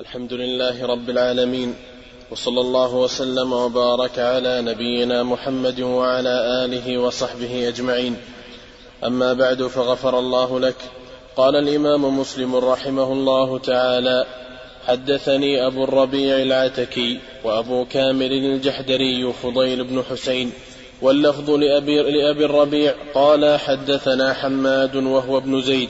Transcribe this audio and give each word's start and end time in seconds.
الحمد 0.00 0.32
لله 0.32 0.86
رب 0.86 1.10
العالمين 1.10 1.74
وصلى 2.30 2.60
الله 2.60 2.94
وسلم 2.94 3.52
وبارك 3.52 4.18
على 4.18 4.62
نبينا 4.62 5.22
محمد 5.22 5.80
وعلى 5.80 6.64
آله 6.64 6.98
وصحبه 6.98 7.68
أجمعين. 7.68 8.16
أما 9.04 9.32
بعد 9.32 9.62
فغفر 9.62 10.18
الله 10.18 10.60
لك. 10.60 10.76
قال 11.36 11.56
الإمام 11.56 12.18
مسلم 12.18 12.56
رحمه 12.56 13.12
الله 13.12 13.58
تعالى 13.58 14.26
حدثني 14.86 15.66
أبو 15.66 15.84
الربيع 15.84 16.36
العتكي 16.36 17.18
وأبو 17.44 17.84
كامل 17.84 18.32
الجحدري 18.32 19.32
فضيل 19.32 19.84
بن 19.84 20.02
حسين 20.10 20.52
واللفظ 21.02 21.50
لأبي, 21.50 22.02
لأبي 22.02 22.44
الربيع 22.44 22.94
قال 23.14 23.58
حدثنا 23.58 24.32
حماد 24.32 24.96
وهو 24.96 25.38
ابن 25.38 25.62
زيد 25.62 25.88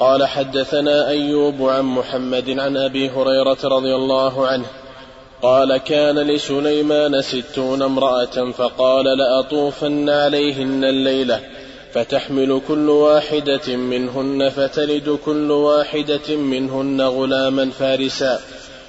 قال 0.00 0.26
حدثنا 0.26 1.08
أيوب 1.08 1.62
عن 1.62 1.84
محمد 1.84 2.58
عن 2.58 2.76
أبي 2.76 3.10
هريرة 3.10 3.58
رضي 3.64 3.94
الله 3.94 4.46
عنه 4.46 4.64
قال 5.42 5.76
كان 5.76 6.18
لسليمان 6.18 7.22
ستون 7.22 7.82
امرأة 7.82 8.50
فقال 8.50 9.04
لأطوفن 9.04 10.10
عليهن 10.10 10.84
الليلة 10.84 11.40
فتحمل 11.94 12.60
كل 12.68 12.88
واحدة 12.90 13.76
منهن 13.76 14.48
فتلد 14.48 15.18
كل 15.24 15.50
واحدة 15.50 16.36
منهن 16.36 17.00
غلاما 17.00 17.70
فارسا 17.70 18.40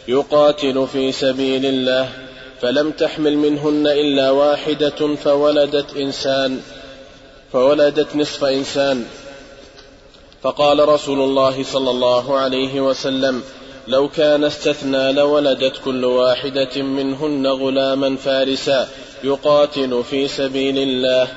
يقاتل 0.08 0.88
في 0.94 1.12
سبيل 1.12 1.66
الله 1.66 2.10
فلم 2.62 2.92
تحمل 2.92 3.38
منهن 3.38 3.88
إلا 3.88 4.32
واحدة 4.32 5.16
فولدت 5.16 5.98
إنسان 5.98 6.60
فولدت 7.52 8.16
نصف 8.16 8.44
إنسان 8.44 9.06
فقال 10.46 10.90
رسول 10.90 11.20
الله 11.20 11.64
صلى 11.64 11.92
الله 11.92 12.38
عليه 12.38 12.82
وسلم 12.82 13.44
لو 13.88 14.08
كان 14.08 14.44
استثنى 14.44 15.12
لولدت 15.12 15.74
كل 15.86 16.06
واحدة 16.06 16.82
منهن 16.82 17.48
غلاما 17.48 18.16
فارسا 18.16 18.88
يقاتل 19.24 20.04
في 20.04 20.28
سبيل 20.28 20.78
الله. 20.78 21.28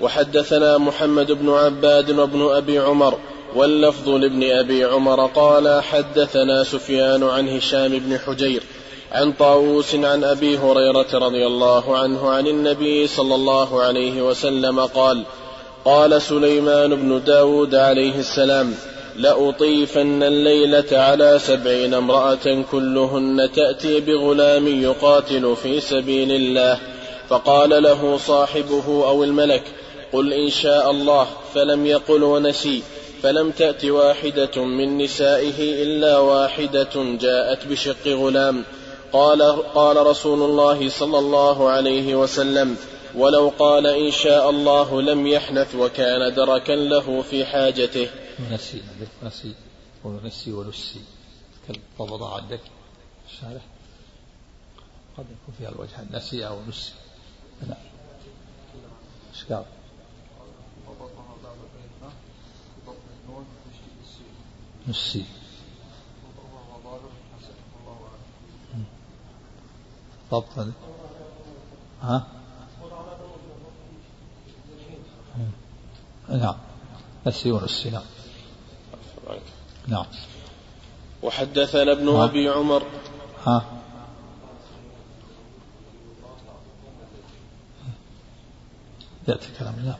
وحدثنا 0.00 0.78
محمد 0.78 1.32
بن 1.32 1.50
عباد 1.50 2.10
وابن 2.10 2.50
أبي 2.50 2.78
عمر 2.78 3.18
واللفظ 3.56 4.08
لابن 4.08 4.50
أبي 4.50 4.84
عمر 4.84 5.26
قال 5.26 5.82
حدثنا 5.82 6.64
سفيان 6.64 7.24
عن 7.24 7.48
هشام 7.48 7.98
بن 7.98 8.18
حجير 8.18 8.62
عن 9.12 9.32
طاووس 9.32 9.94
عن 9.94 10.24
أبي 10.24 10.58
هريرة 10.58 11.08
رضي 11.14 11.46
الله 11.46 11.98
عنه 11.98 12.30
عن 12.30 12.46
النبي 12.46 13.06
صلى 13.06 13.34
الله 13.34 13.82
عليه 13.82 14.22
وسلم 14.22 14.80
قال 14.80 15.24
قال 15.88 16.22
سليمان 16.22 16.94
بن 16.94 17.24
داود 17.24 17.74
عليه 17.74 18.18
السلام 18.18 18.74
لأطيفن 19.16 20.22
الليلة 20.22 20.98
على 20.98 21.38
سبعين 21.38 21.94
امرأة 21.94 22.64
كلهن 22.72 23.48
تأتي 23.54 24.00
بغلام 24.00 24.82
يقاتل 24.82 25.56
في 25.62 25.80
سبيل 25.80 26.32
الله. 26.32 26.78
فقال 27.28 27.82
له 27.82 28.16
صاحبه 28.16 28.84
أو 28.86 29.24
الملك 29.24 29.62
قل 30.12 30.32
إن 30.32 30.50
شاء 30.50 30.90
الله 30.90 31.26
فلم 31.54 31.86
يقل 31.86 32.22
ونسي 32.22 32.82
فلم 33.22 33.50
تأت 33.50 33.84
واحدة 33.84 34.64
من 34.64 34.98
نسائه 34.98 35.82
إلا 35.82 36.18
واحدة 36.18 37.16
جاءت 37.20 37.66
بشق 37.70 38.08
غلام. 38.08 38.64
قال 39.12 39.42
قال 39.74 40.06
رسول 40.06 40.42
الله 40.42 40.88
صلى 40.88 41.18
الله 41.18 41.68
عليه 41.68 42.14
وسلم 42.14 42.76
ولو 43.18 43.48
قال 43.58 43.86
إن 43.86 44.10
شاء 44.10 44.50
الله 44.50 45.02
لم 45.02 45.26
يحنث 45.26 45.74
وكان 45.74 46.34
دركا 46.34 46.72
له 46.72 47.22
في 47.22 47.44
حاجته. 47.44 48.10
نسي 48.50 48.82
نسي 49.22 49.54
ونسي 50.04 50.52
ونسي. 50.52 51.00
ضبط 51.98 52.22
عندك. 52.22 52.60
الشارح 53.30 53.62
قد 55.18 55.24
يكون 55.24 55.54
فيها 55.58 55.68
الوجه. 55.68 56.16
نسي 56.16 56.46
أو 56.46 56.58
نسي. 56.68 56.92
نعم 57.68 57.76
إيش 59.34 59.44
قال؟ 59.44 59.64
نسي. 64.88 65.24
ضبط 70.30 70.58
ها؟ 72.02 72.26
نعم. 76.28 76.54
نسي 77.26 77.52
ونسي 77.52 77.90
نعم. 77.90 78.02
نعم. 79.86 80.06
وحدثنا 81.22 81.92
ابن 81.92 82.08
ها. 82.08 82.24
أبي 82.24 82.48
عمر. 82.48 82.82
ها؟ 83.46 83.64
يأتي 89.28 89.48
كلام 89.58 89.74
نعم. 89.84 89.98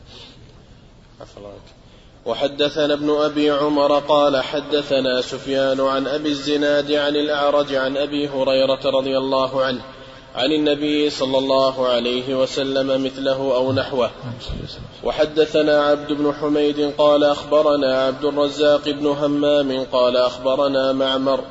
وحدثنا 2.25 2.93
ابن 2.93 3.09
أبي 3.09 3.49
عمر 3.51 3.99
قال 3.99 4.43
حدثنا 4.43 5.21
سفيان 5.21 5.81
عن 5.81 6.07
أبي 6.07 6.29
الزناد 6.29 6.91
عن 6.91 7.15
الأعرج 7.15 7.75
عن 7.75 7.97
أبي 7.97 8.27
هريرة 8.29 8.79
رضي 8.85 9.17
الله 9.17 9.65
عنه 9.65 9.81
عن 10.35 10.51
النبي 10.51 11.09
صلى 11.09 11.37
الله 11.37 11.87
عليه 11.87 12.35
وسلم 12.35 13.03
مثله 13.03 13.55
أو 13.55 13.71
نحوه. 13.73 14.09
وحدثنا 15.03 15.83
عبد 15.83 16.13
بن 16.13 16.33
حميد 16.33 16.93
قال 16.97 17.23
أخبرنا 17.23 18.03
عبد 18.03 18.25
الرزاق 18.25 18.89
بن 18.89 19.07
همام 19.07 19.83
قال 19.91 20.17
أخبرنا 20.17 20.91
معمر 20.91 21.43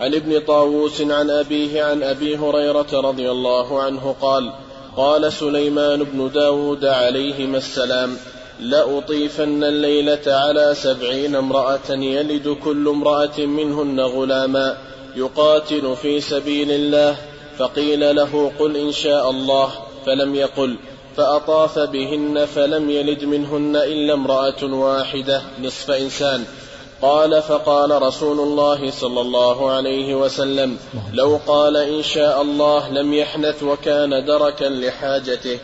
عن 0.00 0.14
ابن 0.14 0.40
طاووس 0.40 1.00
عن 1.00 1.30
أبيه 1.30 1.82
عن 1.82 2.02
أبي 2.02 2.36
هريرة 2.36 2.86
رضي 2.92 3.30
الله 3.30 3.82
عنه 3.82 4.14
قال 4.20 4.52
قال 4.96 5.32
سليمان 5.32 6.04
بن 6.04 6.30
داود 6.34 6.84
عليهما 6.84 7.58
السلام 7.58 8.16
لأطيفن 8.60 9.64
الليلة 9.64 10.22
على 10.26 10.74
سبعين 10.74 11.36
امرأة 11.36 11.90
يلد 11.90 12.48
كل 12.64 12.88
امرأة 12.88 13.38
منهن 13.38 14.00
غلاما 14.00 14.76
يقاتل 15.16 15.96
في 15.96 16.20
سبيل 16.20 16.70
الله 16.70 17.16
فقيل 17.58 18.16
له 18.16 18.52
قل 18.58 18.76
إن 18.76 18.92
شاء 18.92 19.30
الله 19.30 19.70
فلم 20.06 20.34
يقل 20.34 20.76
فأطاف 21.16 21.78
بهن 21.78 22.46
فلم 22.46 22.90
يلد 22.90 23.24
منهن 23.24 23.76
إلا 23.76 24.14
امرأة 24.14 24.64
واحدة 24.64 25.42
نصف 25.62 25.90
إنسان. 25.90 26.44
قال 27.02 27.42
فقال 27.42 28.02
رسول 28.02 28.40
الله 28.40 28.90
صلى 28.90 29.20
الله 29.20 29.70
عليه 29.70 30.14
وسلم 30.14 30.76
لو 31.12 31.40
قال 31.46 31.76
إن 31.76 32.02
شاء 32.02 32.42
الله 32.42 32.88
لم 32.88 33.14
يحنث 33.14 33.62
وكان 33.62 34.24
دركا 34.24 34.64
لحاجته. 34.64 35.58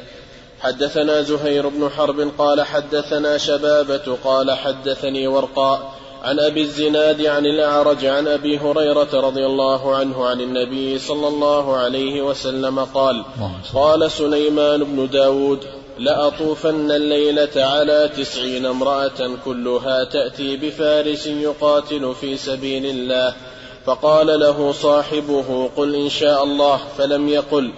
حدثنا 0.61 1.23
زهير 1.23 1.69
بن 1.69 1.89
حرب 1.89 2.31
قال 2.39 2.63
حدثنا 2.63 3.39
شبابة 3.39 4.17
قال 4.25 4.51
حدثني 4.51 5.27
ورقاء 5.27 5.95
عن 6.27 6.41
أبي 6.41 6.63
الزناد 6.63 7.27
عن 7.27 7.47
الأعرج 7.47 8.05
عن 8.05 8.29
أبي 8.29 8.59
هريرة 8.59 9.09
رضي 9.13 9.47
الله 9.47 9.95
عنه 9.97 10.27
عن 10.27 10.41
النبي 10.41 10.99
صلى 10.99 11.29
الله 11.29 11.77
عليه 11.77 12.23
وسلم 12.23 12.79
قال 12.79 13.25
قال 13.75 14.11
سليمان 14.11 14.85
بن 14.85 15.09
داود 15.09 15.59
لأطوفن 15.99 16.91
الليلة 16.91 17.65
على 17.65 18.11
تسعين 18.17 18.67
امرأة 18.67 19.31
كلها 19.45 20.05
تأتي 20.05 20.57
بفارس 20.57 21.27
يقاتل 21.27 22.15
في 22.21 22.37
سبيل 22.37 22.87
الله 22.87 23.35
فقال 23.85 24.41
له 24.41 24.73
صاحبه 24.73 25.71
قل 25.77 25.95
إن 25.95 26.09
شاء 26.09 26.45
الله 26.45 26.81
فلم 26.99 27.29
يقل 27.29 27.71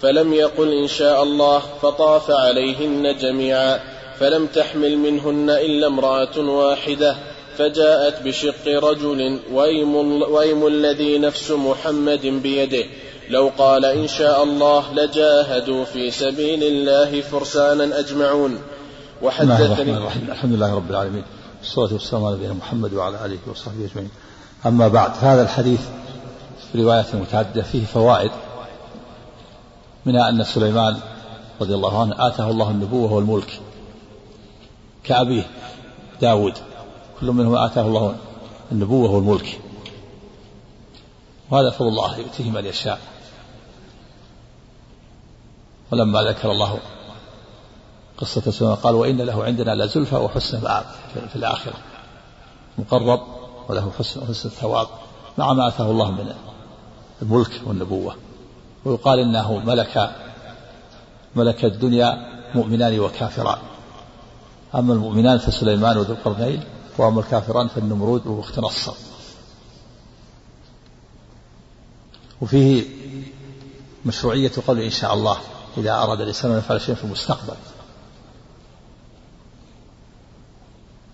فلم 0.00 0.34
يقل 0.34 0.72
إن 0.72 0.88
شاء 0.88 1.22
الله 1.22 1.62
فطاف 1.82 2.30
عليهن 2.30 3.16
جميعا 3.16 3.80
فلم 4.20 4.46
تحمل 4.46 4.98
منهن 4.98 5.50
إلا 5.50 5.86
امرأة 5.86 6.38
واحدة 6.38 7.16
فجاءت 7.58 8.22
بشق 8.22 8.64
رجل 8.66 9.40
ويم, 9.52 10.22
ويم 10.22 10.66
الذي 10.66 11.18
نفس 11.18 11.50
محمد 11.50 12.26
بيده. 12.26 12.84
لو 13.30 13.50
قال 13.58 13.84
إن 13.84 14.06
شاء 14.06 14.42
الله 14.42 14.94
لجاهدوا 14.94 15.84
في 15.84 16.10
سبيل 16.10 16.64
الله 16.64 17.20
فرسانا 17.20 17.98
أجمعون. 17.98 18.58
وحدثني 19.22 19.96
الحمد 20.28 20.52
لله 20.52 20.74
رب 20.74 20.90
العالمين. 20.90 21.24
والصلاة 21.58 21.92
والسلام 21.92 22.24
على 22.24 22.36
نبينا 22.36 22.54
محمد 22.54 22.94
وعلى 22.94 23.24
آله 23.24 23.38
وصحبه 23.50 23.84
أجمعين. 23.84 24.10
أما 24.66 24.88
بعد 24.88 25.10
هذا 25.20 25.42
الحديث 25.42 25.80
في 26.72 26.82
روايات 26.82 27.14
متعددة 27.14 27.62
فيه 27.62 27.84
فوائد 27.84 28.30
منها 30.06 30.28
أن 30.28 30.44
سليمان 30.44 30.96
رضي 31.60 31.74
الله 31.74 32.00
عنه 32.00 32.14
آتاه 32.18 32.50
الله 32.50 32.70
النبوة 32.70 33.12
والملك 33.12 33.60
كأبيه 35.04 35.46
داود. 36.20 36.54
كل 37.20 37.26
منهم 37.26 37.54
آتاه 37.54 37.82
الله 37.82 38.16
النبوة 38.72 39.10
والملك. 39.10 39.60
وهذا 41.50 41.70
فضل 41.70 41.88
الله 41.88 42.18
يؤتيه 42.18 42.50
من 42.50 42.64
يشاء. 42.64 43.00
ولما 45.92 46.22
ذكر 46.22 46.50
الله 46.50 46.78
قصة 48.18 48.50
سليمان 48.50 48.76
قال 48.76 48.94
وإن 48.94 49.16
له 49.16 49.44
عندنا 49.44 49.84
لزلفى 49.84 50.16
وحسن 50.16 50.62
مآب 50.62 50.84
في 51.28 51.36
الآخرة. 51.36 51.74
مقرب 52.78 53.20
وله 53.68 53.92
حسن 53.98 54.26
حسن 54.26 54.48
الثواب 54.48 54.86
مع 55.38 55.52
ما 55.52 55.68
آتاه 55.68 55.90
الله 55.90 56.10
من 56.10 56.34
الملك 57.22 57.60
والنبوة. 57.66 58.16
ويقال 58.84 59.18
إنه 59.18 59.58
ملك 59.58 60.10
ملك 61.36 61.64
الدنيا 61.64 62.28
مؤمنان 62.54 63.00
وكافران. 63.00 63.58
أما 64.74 64.92
المؤمنان 64.94 65.38
فسليمان 65.38 65.98
وذو 65.98 66.12
القرنين 66.14 66.64
وأما 66.98 67.20
الكافران 67.20 67.68
فالنمرود 67.68 68.26
وأخت 68.26 68.58
نصر. 68.58 68.94
وفيه 72.40 72.84
مشروعية 74.06 74.52
قول 74.66 74.80
إن 74.80 74.90
شاء 74.90 75.14
الله 75.14 75.36
إذا 75.76 75.92
أراد 75.92 76.20
الإنسان 76.20 76.50
أن 76.50 76.58
يفعل 76.58 76.80
شيئا 76.80 76.94
في 76.94 77.04
المستقبل. 77.04 77.56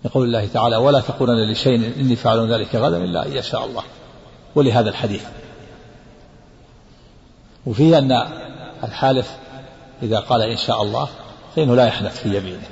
يقول 0.05 0.27
الله 0.27 0.47
تعالى 0.47 0.75
ولا 0.75 0.99
تقولن 0.99 1.51
لشيء 1.51 1.99
إني 1.99 2.15
فاعل 2.15 2.53
ذلك 2.53 2.75
غدا 2.75 2.97
إلا 2.97 3.25
أن 3.25 3.31
يشاء 3.31 3.65
الله. 3.65 3.83
ولهذا 4.55 4.89
الحديث. 4.89 5.23
وفيه 7.65 7.97
أن 7.97 8.11
الحالف 8.83 9.37
إذا 10.03 10.19
قال 10.19 10.41
إن 10.41 10.57
شاء 10.57 10.81
الله 10.81 11.09
فإنه 11.55 11.75
لا 11.75 11.85
يحنث 11.85 12.21
في 12.21 12.37
يمينه. 12.37 12.69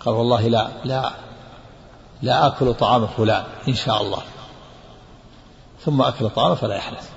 قال 0.00 0.14
والله 0.14 0.48
لا 0.48 0.68
لا 0.84 1.25
لا 2.22 2.46
آكل 2.46 2.74
طعام 2.74 3.06
فلان 3.06 3.44
إن 3.68 3.74
شاء 3.74 4.02
الله. 4.02 4.22
ثم 5.84 6.02
أكل 6.02 6.30
طعامه 6.30 6.54
فلا 6.54 6.74
يحنث 6.74 7.08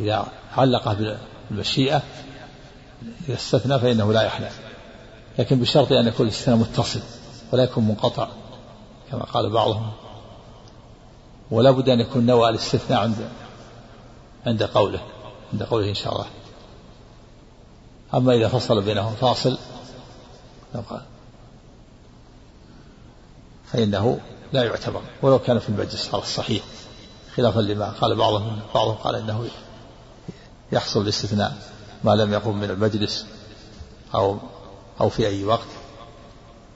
إذا 0.00 0.26
علقه 0.56 1.16
بالمشيئة 1.50 2.02
إذا 3.28 3.34
استثنى 3.34 3.78
فإنه 3.78 4.12
لا 4.12 4.22
يحنث 4.22 4.58
لكن 5.38 5.58
بشرط 5.60 5.92
أن 5.92 6.06
يكون 6.06 6.26
الاستثناء 6.26 6.56
متصل 6.56 7.00
ولا 7.52 7.62
يكون 7.62 7.88
منقطع 7.88 8.28
كما 9.10 9.24
قال 9.24 9.50
بعضهم. 9.50 9.92
ولا 11.50 11.70
بد 11.70 11.88
أن 11.88 12.00
يكون 12.00 12.26
نوى 12.26 12.48
الاستثناء 12.48 13.00
عند 13.00 13.28
عند 14.46 14.62
قوله 14.62 15.00
عند 15.52 15.62
قوله 15.62 15.88
إن 15.88 15.94
شاء 15.94 16.12
الله. 16.12 16.26
أما 18.14 18.34
إذا 18.34 18.48
فصل 18.48 18.82
بينهم 18.82 19.14
فاصل 19.14 19.58
فإنه 23.72 24.18
لا 24.52 24.64
يعتبر 24.64 25.00
ولو 25.22 25.38
كان 25.38 25.58
في 25.58 25.68
المجلس 25.68 26.14
على 26.14 26.22
الصحيح 26.22 26.62
خلافا 27.36 27.60
لما 27.60 27.90
قال 27.90 28.16
بعضهم 28.16 28.58
بعضهم 28.74 28.94
قال 28.94 29.14
إنه 29.14 29.48
يحصل 30.72 31.02
الاستثناء 31.02 31.56
ما 32.04 32.10
لم 32.10 32.32
يقم 32.32 32.56
من 32.56 32.70
المجلس 32.70 33.26
أو 34.14 34.38
أو 35.00 35.08
في 35.08 35.26
أي 35.26 35.44
وقت. 35.44 35.66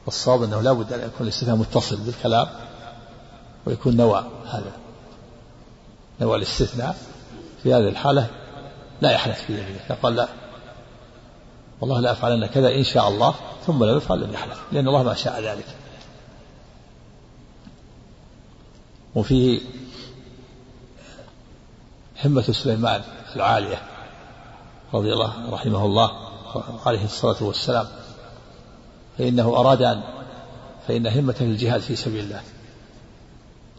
والصواب 0.07 0.43
أنه 0.43 0.61
لا 0.61 0.73
بد 0.73 0.93
أن 0.93 1.01
يكون 1.01 1.27
الاستثناء 1.27 1.57
متصل 1.57 1.97
بالكلام 1.97 2.49
ويكون 3.67 3.97
نوى 3.97 4.25
هذا. 4.47 4.73
نوى 6.21 6.37
الاستثناء 6.37 6.97
في 7.63 7.75
هذه 7.75 7.89
الحالة 7.89 8.31
لا 9.01 9.11
يحلف 9.11 9.39
في 9.41 9.53
يمينه 9.53 9.81
يقول 9.91 10.17
لا 10.17 10.29
والله 11.81 12.01
لا 12.01 12.13
أفعلن 12.13 12.47
كذا 12.47 12.75
إن 12.75 12.85
شاء 12.85 13.09
الله 13.09 13.35
ثم 13.67 13.85
لم 13.85 13.97
يفعل 13.97 14.21
لم 14.21 14.33
يحلف 14.33 14.59
لأن 14.73 14.89
الله 14.89 15.03
ما 15.03 15.15
شاء 15.15 15.43
ذلك. 15.43 15.76
وفيه 19.17 19.61
همة 22.25 22.43
سليمان 22.43 23.03
العالية 23.37 23.83
رضي 24.95 25.13
الله 25.13 25.51
رحمه 25.51 25.85
الله 25.85 26.11
عليه 26.87 27.05
الصلاة 27.05 27.43
والسلام 27.43 27.87
فإنه 29.19 29.49
أراد 29.49 29.83
أن 29.83 30.03
فإن 30.89 31.07
همته 31.07 31.43
الجهاد 31.43 31.81
في 31.81 31.97
سبيل 31.97 32.25
الله. 32.25 32.41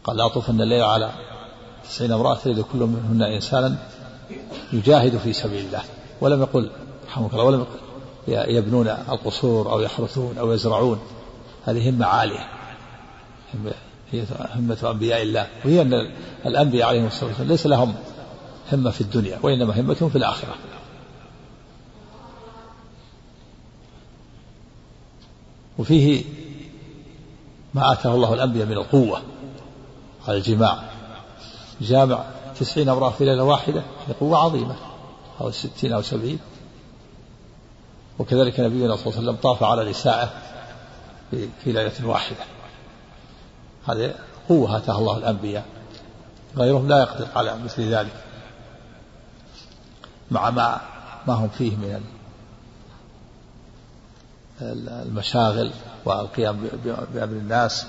قال 0.04 0.22
أطوفن 0.22 0.62
الليل 0.62 0.84
على 0.84 1.12
تسعين 1.84 2.12
امرأة 2.12 2.36
تجد 2.36 2.60
كل 2.60 2.80
منهن 2.80 3.22
إنسانا 3.22 3.78
يجاهد 4.74 5.18
في 5.18 5.34
سبيل 5.34 5.66
الله. 5.66 5.84
ولم 6.22 6.42
يقل 6.42 6.72
رحمك 7.08 7.34
الله 7.34 7.44
ولم 7.44 7.66
يقل 8.28 8.50
يبنون 8.56 8.88
القصور 8.88 9.72
أو 9.72 9.80
يحرثون 9.80 10.38
أو 10.38 10.52
يزرعون. 10.52 11.00
هذه 11.66 11.90
همة 11.90 12.06
عالية 12.06 12.48
هي 14.12 14.24
همة 14.56 14.78
أنبياء 14.92 15.22
الله 15.22 15.48
وهي 15.66 15.82
أن 15.82 16.12
الأنبياء 16.46 16.88
عليهم 16.88 17.06
الصلاة 17.06 17.30
والسلام 17.30 17.48
ليس 17.48 17.68
لهم 17.68 17.96
همة 18.74 18.92
في 18.92 19.02
الدنيا 19.02 19.40
وإنما 19.44 19.80
همتهم 19.82 20.10
في 20.10 20.18
الآخرة. 20.18 20.56
وفيه 25.78 26.24
ما 27.74 27.92
آتاه 27.92 28.16
الله 28.16 28.34
الأنبياء 28.34 28.66
من 28.66 28.74
القوة 28.74 29.22
على 30.28 30.38
الجماع 30.38 30.84
جامع 31.82 32.26
تسعين 32.60 32.90
امرأة 32.90 33.10
في 33.10 33.26
ليلة 33.26 33.44
واحدة 33.44 33.84
قوة 34.20 34.38
عظيمة 34.38 34.76
أو 35.42 35.52
ستين 35.52 35.94
أو 35.94 36.02
سبعين. 36.02 36.40
وكذلك 38.20 38.60
نبينا 38.60 38.96
صلى 38.96 39.06
الله 39.06 39.18
عليه 39.18 39.30
وسلم 39.30 39.36
طاف 39.36 39.64
على 39.64 39.90
نسائه 39.90 40.30
في 41.32 41.72
ليلة 41.72 41.94
واحدة. 42.04 42.57
هذه 43.88 44.16
قوة 44.50 44.78
آتاها 44.78 44.98
الله 44.98 45.18
الأنبياء. 45.18 45.66
غيرهم 46.58 46.88
لا 46.88 47.00
يقدر 47.00 47.28
على 47.36 47.58
مثل 47.58 47.94
ذلك. 47.94 48.24
مع 50.32 50.50
ما 50.50 50.82
ما 51.28 51.34
هم 51.34 51.50
فيه 51.50 51.76
من 51.76 52.04
المشاغل 54.62 55.72
والقيام 56.06 56.70
بأمر 57.14 57.34
الناس 57.34 57.86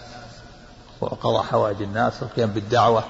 وقضاء 1.01 1.43
حوائج 1.43 1.83
الناس 1.83 2.23
والقيام 2.23 2.51
بالدعوة. 2.51 3.05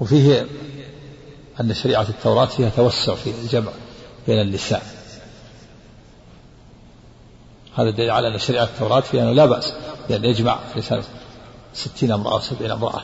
وفيه 0.00 0.46
أن 1.60 1.74
شريعة 1.74 2.06
التوراة 2.08 2.46
فيها 2.46 2.68
توسع 2.68 3.14
في 3.14 3.30
الجمع 3.30 3.72
بين 4.26 4.40
النساء 4.40 4.97
هذا 7.76 7.90
دليل 7.90 8.10
على 8.10 8.28
أن 8.28 8.38
شريعة 8.38 8.64
التوراة 8.64 9.00
فيها 9.00 9.22
أنه 9.22 9.32
لا 9.32 9.46
بأس 9.46 9.72
بأن 10.08 10.24
يجمع 10.24 10.58
في 10.74 10.82
سنة 10.82 11.04
ستين 11.74 12.12
امرأة 12.12 12.32
أو 12.32 12.40
سبعين 12.40 12.70
امرأة. 12.70 13.02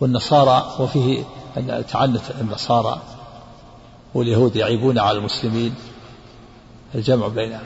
والنصارى 0.00 0.76
وفيه 0.78 1.24
أن 1.56 1.84
تعنت 1.88 2.30
النصارى 2.40 3.02
واليهود 4.14 4.56
يعيبون 4.56 4.98
على 4.98 5.18
المسلمين. 5.18 5.74
الجمع 6.94 7.28
بين 7.28 7.58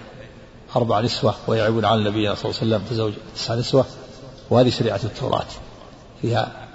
أربع 0.77 1.01
نسوة 1.01 1.35
ويعيبون 1.47 1.85
على 1.85 1.99
النبي 2.01 2.37
صلى 2.37 2.51
الله 2.51 2.61
عليه 2.61 2.77
وسلم 2.77 2.83
تزوج 2.91 3.13
تسع 3.35 3.55
نسوة. 3.55 3.85
وهذه 4.51 4.71
شريعة 4.71 5.01
التوراة. 5.05 5.47
فيها 6.23 6.69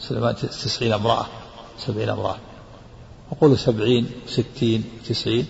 سليمان 0.00 0.36
تسعين 0.36 0.92
امرأة 0.92 1.26
سبعين 1.78 2.08
امرأة. 2.08 2.36
أقول 3.32 3.58
سبعين 3.58 4.10
ستين 4.26 4.84
تسعين. 5.08 5.46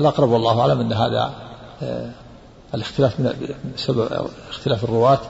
الأقرب 0.00 0.30
والله 0.30 0.60
أعلم 0.60 0.80
أن 0.80 0.92
هذا 0.92 1.34
آه، 1.82 2.10
الاختلاف 2.74 3.20
من 3.20 3.54
سبب 3.76 4.28
اختلاف 4.50 4.84
الرواة 4.84 5.20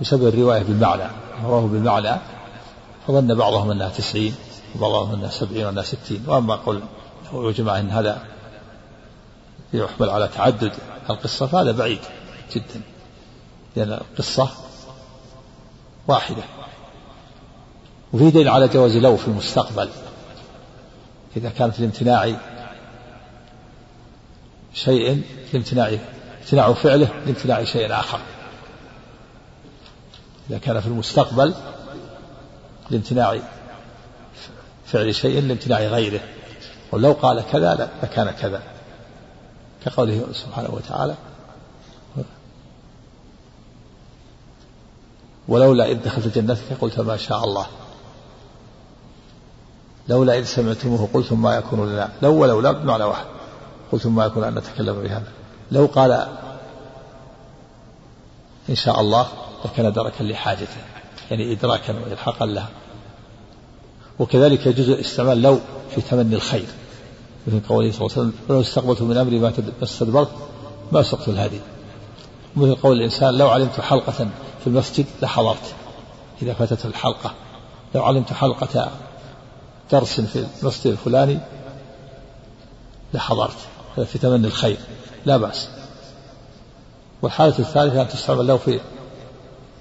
بسبب 0.00 0.26
الرواية 0.28 0.62
بالمعنى 0.62 1.02
رواه 1.44 1.60
بالمعنى 1.60 2.16
فظن 3.06 3.34
بعضهم 3.34 3.70
أنها 3.70 3.88
تسعين 3.88 4.34
وبعضهم 4.76 5.14
أنها 5.14 5.30
سبعين 5.30 5.66
وأنها 5.66 5.82
ستين 5.82 6.24
وأما 6.26 6.54
قول 6.54 6.82
وجمع 7.32 7.80
أن 7.80 7.90
هذا 7.90 8.22
يحمل 9.72 10.10
على 10.10 10.28
تعدد 10.28 10.72
القصة 11.10 11.46
فهذا 11.46 11.72
بعيد 11.72 12.00
جدا 12.54 12.80
لأن 13.76 13.92
القصة 13.92 14.48
واحدة. 16.08 16.42
وفي 18.12 18.30
دليل 18.30 18.48
على 18.48 18.68
جواز 18.68 18.96
لو 18.96 19.16
في 19.16 19.28
المستقبل 19.28 19.88
إذا 21.36 21.48
كان 21.48 21.70
في 21.70 21.78
الامتناع 21.78 22.34
شيء 24.74 25.22
لامتناع 25.52 25.98
امتناع 26.42 26.72
فعله 26.72 27.08
لامتناع 27.26 27.64
شيء 27.64 27.92
آخر. 27.92 28.20
إذا 30.50 30.58
كان 30.58 30.80
في 30.80 30.86
المستقبل 30.86 31.54
لامتناع 32.90 33.38
فعل 34.86 35.14
شيء 35.14 35.40
لامتناع 35.40 35.78
غيره. 35.78 36.20
ولو 36.92 37.12
قال 37.12 37.44
كذا 37.52 37.90
لكان 38.02 38.30
كذا. 38.30 38.62
كقوله 39.84 40.26
سبحانه 40.32 40.70
وتعالى 40.70 41.14
ولولا 45.48 45.90
إذ 45.90 46.02
دخلت 46.02 46.38
جنتك 46.38 46.62
قلت 46.80 47.00
ما 47.00 47.16
شاء 47.16 47.44
الله. 47.44 47.66
لولا 50.08 50.38
إذ 50.38 50.44
سمعتموه 50.44 51.08
قلتم 51.14 51.42
ما 51.42 51.56
يكون 51.56 51.92
لنا. 51.92 52.12
لو 52.22 52.34
ولولا 52.34 52.72
بمعنى 52.72 53.04
واحد. 53.04 53.26
قلتم 53.92 54.14
ما 54.14 54.24
يكون 54.24 54.44
أن 54.44 54.54
نتكلم 54.54 55.02
بهذا. 55.02 55.28
لو 55.72 55.86
قال 55.86 56.28
إن 58.70 58.74
شاء 58.74 59.00
الله 59.00 59.26
لكان 59.64 59.92
دركا 59.92 60.22
لحاجته 60.22 60.76
يعني 61.30 61.52
إدراكا 61.52 61.94
وإلحاقا 62.00 62.46
لها. 62.46 62.68
وكذلك 64.18 64.66
يجوز 64.66 64.90
استعمال 64.90 65.42
لو 65.42 65.60
في 65.94 66.00
تمني 66.00 66.34
الخير. 66.34 66.66
مثل 67.46 67.60
قوله 67.68 67.92
صلى 67.92 68.00
الله 68.00 68.12
عليه 68.12 68.22
وسلم 68.22 68.32
ولو 68.48 68.60
استقبلت 68.60 69.02
من 69.02 69.16
أمري 69.16 69.38
ما 69.38 69.52
استدبرت 69.82 70.30
ما 70.92 71.02
سقت 71.02 71.28
الهدي. 71.28 71.60
مثل 72.56 72.74
قول 72.74 72.96
الإنسان 72.96 73.38
لو 73.38 73.48
علمت 73.48 73.80
حلقة 73.80 74.12
في 74.60 74.66
المسجد 74.66 75.06
لحضرت. 75.22 75.74
إذا 76.42 76.52
فاتته 76.52 76.86
الحلقة 76.86 77.34
لو 77.94 78.04
علمت 78.04 78.32
حلقة 78.32 78.90
درس 79.92 80.20
في 80.20 80.46
المسجد 80.62 80.86
الفلاني 80.86 81.38
لحضرت. 83.14 83.56
في 83.96 84.18
تمني 84.18 84.46
الخير. 84.46 84.78
لا 85.26 85.36
بأس. 85.36 85.68
والحالة 87.22 87.58
الثالثة 87.58 88.02
أن 88.02 88.08
تستعمل 88.08 88.46
له 88.46 88.56
في 88.56 88.80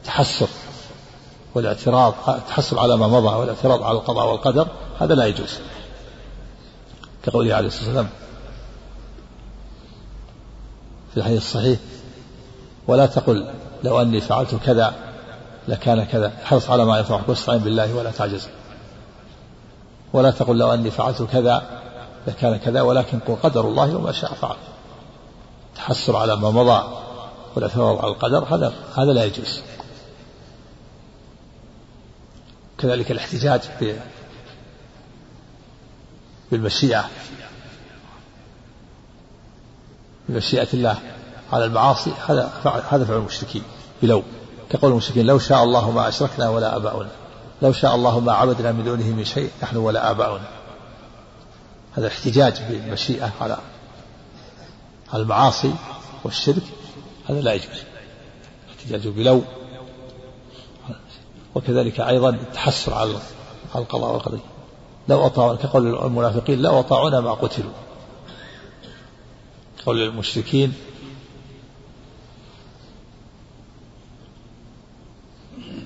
تحسر 0.05 0.47
والاعتراض 1.55 2.13
التحسر 2.27 2.79
على 2.79 2.97
ما 2.97 3.07
مضى 3.07 3.35
والاعتراض 3.35 3.83
على 3.83 3.97
القضاء 3.97 4.31
والقدر 4.31 4.67
هذا 4.99 5.15
لا 5.15 5.25
يجوز. 5.25 5.59
كقوله 7.23 7.55
عليه 7.55 7.67
الصلاة 7.67 7.87
والسلام 7.87 8.09
في 11.11 11.17
الحديث 11.17 11.37
الصحيح 11.37 11.79
ولا 12.87 13.05
تقل 13.05 13.47
لو 13.83 14.01
أني 14.01 14.21
فعلت 14.21 14.55
كذا 14.55 14.93
لكان 15.67 16.03
كذا 16.03 16.33
حرص 16.43 16.69
على 16.69 16.85
ما 16.85 16.97
ينفعك 16.97 17.29
واستعين 17.29 17.59
بالله 17.59 17.95
ولا 17.95 18.11
تعجز. 18.11 18.47
ولا 20.13 20.31
تقل 20.31 20.57
لو 20.57 20.73
أني 20.73 20.91
فعلت 20.91 21.21
كذا 21.21 21.80
لكان 22.27 22.57
كذا 22.57 22.81
ولكن 22.81 23.19
قل 23.19 23.35
قدر 23.35 23.67
الله 23.67 23.95
وما 23.95 24.11
شاء 24.11 24.33
فعل. 24.33 24.55
تحسر 25.75 26.15
على 26.15 26.35
ما 26.35 26.51
مضى 26.51 26.83
والاعتراض 27.55 27.97
على 27.97 28.11
القدر 28.11 28.55
هذا 28.55 28.73
هذا 28.97 29.13
لا 29.13 29.23
يجوز. 29.23 29.61
كذلك 32.77 33.11
الاحتجاج 33.11 33.61
بالمشيئة 36.51 37.09
بمشيئة 40.29 40.67
الله 40.73 40.99
على 41.53 41.65
المعاصي 41.65 42.13
هذا 42.27 42.51
هذا 42.89 43.05
فعل 43.05 43.17
المشركين 43.17 43.63
بلو. 44.01 44.23
كقول 44.69 44.91
المشركين 44.91 45.25
لو 45.25 45.39
شاء 45.39 45.63
الله 45.63 45.91
ما 45.91 46.07
أشركنا 46.07 46.49
ولا 46.49 46.75
آباؤنا 46.75 47.09
لو 47.61 47.73
شاء 47.73 47.95
الله 47.95 48.19
ما 48.19 48.33
عبدنا 48.33 48.71
من 48.71 48.83
دونه 48.83 49.05
من 49.05 49.25
شيء 49.25 49.51
نحن 49.63 49.77
ولا 49.77 50.11
آباؤنا. 50.11 50.60
هذا 51.97 52.07
احتجاج 52.07 52.61
بالمشيئة 52.69 53.31
على 53.41 53.57
المعاصي 55.13 55.73
والشرك 56.23 56.63
هذا 57.29 57.41
لا 57.41 57.53
يجوز. 57.53 57.83
احتجاج 58.69 59.07
بلو. 59.07 59.43
وكذلك 61.55 61.99
أيضا 61.99 62.29
التحسر 62.29 62.93
على 62.93 63.19
القضاء 63.75 64.13
والقدر 64.13 64.39
لو 65.09 65.25
أطاعوا 65.25 65.55
كقول 65.55 66.05
المنافقين 66.05 66.61
لو 66.61 66.79
أطاعونا 66.79 67.19
ما 67.19 67.33
قتلوا. 67.33 67.71
قول 69.85 70.01
المشركين. 70.01 70.73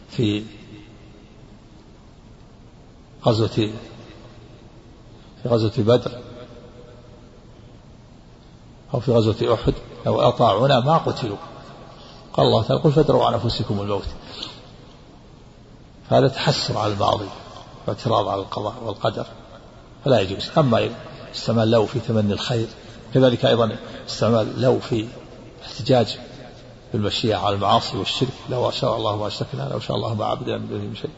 في 0.09 0.43
غزوة 3.25 3.69
في 5.45 5.51
غزوة 5.51 5.71
بدر 5.77 6.11
أو 8.93 8.99
في 8.99 9.11
غزوة 9.11 9.53
أحد 9.53 9.73
لو 10.05 10.21
أطاعونا 10.21 10.79
ما 10.79 10.97
قتلوا. 10.97 11.37
قال 12.33 12.45
الله 12.45 12.63
تعالى 12.63 12.81
قل 12.81 12.91
فادروا 12.91 13.25
عن 13.25 13.33
أنفسكم 13.33 13.81
الموت. 13.81 14.07
فهذا 16.09 16.27
تحسر 16.27 16.77
على 16.77 16.93
الماضي 16.93 17.25
واعتراض 17.87 18.27
على 18.27 18.41
القضاء 18.41 18.73
والقدر. 18.85 19.25
فلا 20.05 20.19
يجوز. 20.19 20.49
أما 20.57 20.89
استعمال 21.35 21.71
لو 21.71 21.85
في 21.85 21.99
تمني 21.99 22.33
الخير 22.33 22.67
كذلك 23.13 23.45
أيضا 23.45 23.77
استعمال 24.07 24.61
لو 24.61 24.79
في 24.79 25.07
احتجاج 25.65 26.17
بالمشيئة 26.93 27.35
على 27.35 27.55
المعاصي 27.55 27.97
والشرك. 27.97 28.33
لو 28.49 28.71
شاء 28.71 28.97
الله 28.97 29.15
ما 29.15 29.27
أشركنا 29.27 29.69
لو 29.71 29.79
شاء 29.79 29.97
الله 29.97 30.13
ما 30.13 30.25
عبدنا 30.25 30.57
من 30.57 30.67
دونه 30.69 30.93
شيء. 30.93 31.11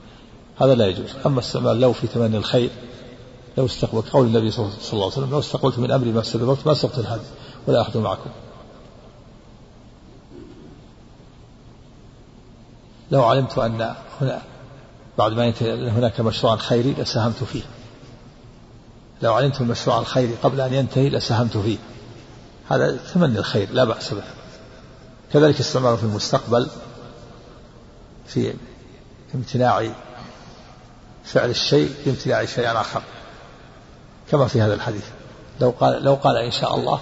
هذا 0.61 0.75
لا 0.75 0.87
يجوز. 0.87 1.09
أما 1.25 1.39
استعمال 1.39 1.79
لو 1.79 1.93
في 1.93 2.07
تمني 2.07 2.37
الخير 2.37 2.69
لو 3.57 3.65
استقبل 3.65 4.01
قول 4.01 4.27
النبي 4.27 4.51
صلى 4.51 4.65
الله 4.65 5.05
عليه 5.05 5.05
وسلم 5.05 5.29
لو 5.31 5.39
استقبلت 5.39 5.79
من 5.79 5.91
أمري 5.91 6.11
ما 6.11 6.21
استدبرت 6.21 6.67
ما 6.67 6.73
سقت 6.73 6.99
الهدي 6.99 7.25
ولا 7.67 7.81
أحد 7.81 7.97
معكم. 7.97 8.29
لو 13.11 13.23
علمت 13.23 13.57
أن 13.57 13.95
هنا 14.21 14.41
بعد 15.17 15.33
ما 15.33 15.45
ينتهي 15.45 15.89
هناك 15.89 16.21
مشروع 16.21 16.57
خيري 16.57 16.93
لساهمت 16.93 17.43
فيه. 17.43 17.63
لو 19.21 19.33
علمت 19.33 19.61
المشروع 19.61 19.99
الخيري 19.99 20.35
قبل 20.43 20.61
أن 20.61 20.73
ينتهي 20.73 21.09
لساهمت 21.09 21.57
فيه. 21.57 21.77
هذا 22.69 22.97
تمني 23.13 23.39
الخير 23.39 23.71
لا 23.71 23.83
بأس 23.83 24.13
به. 24.13 24.23
كذلك 25.33 25.59
استعماله 25.59 25.95
في 25.95 26.03
المستقبل 26.03 26.67
في 28.27 28.53
امتناع 29.35 29.89
فعل 31.23 31.49
الشيء 31.49 31.93
بامتناع 32.05 32.45
شيء 32.45 32.71
آخر. 32.71 33.01
كما 34.31 34.47
في 34.47 34.61
هذا 34.61 34.73
الحديث. 34.73 35.05
لو 35.61 35.73
قال 35.79 36.03
لو 36.03 36.15
قال 36.15 36.37
إن 36.37 36.51
شاء 36.51 36.75
الله 36.75 36.99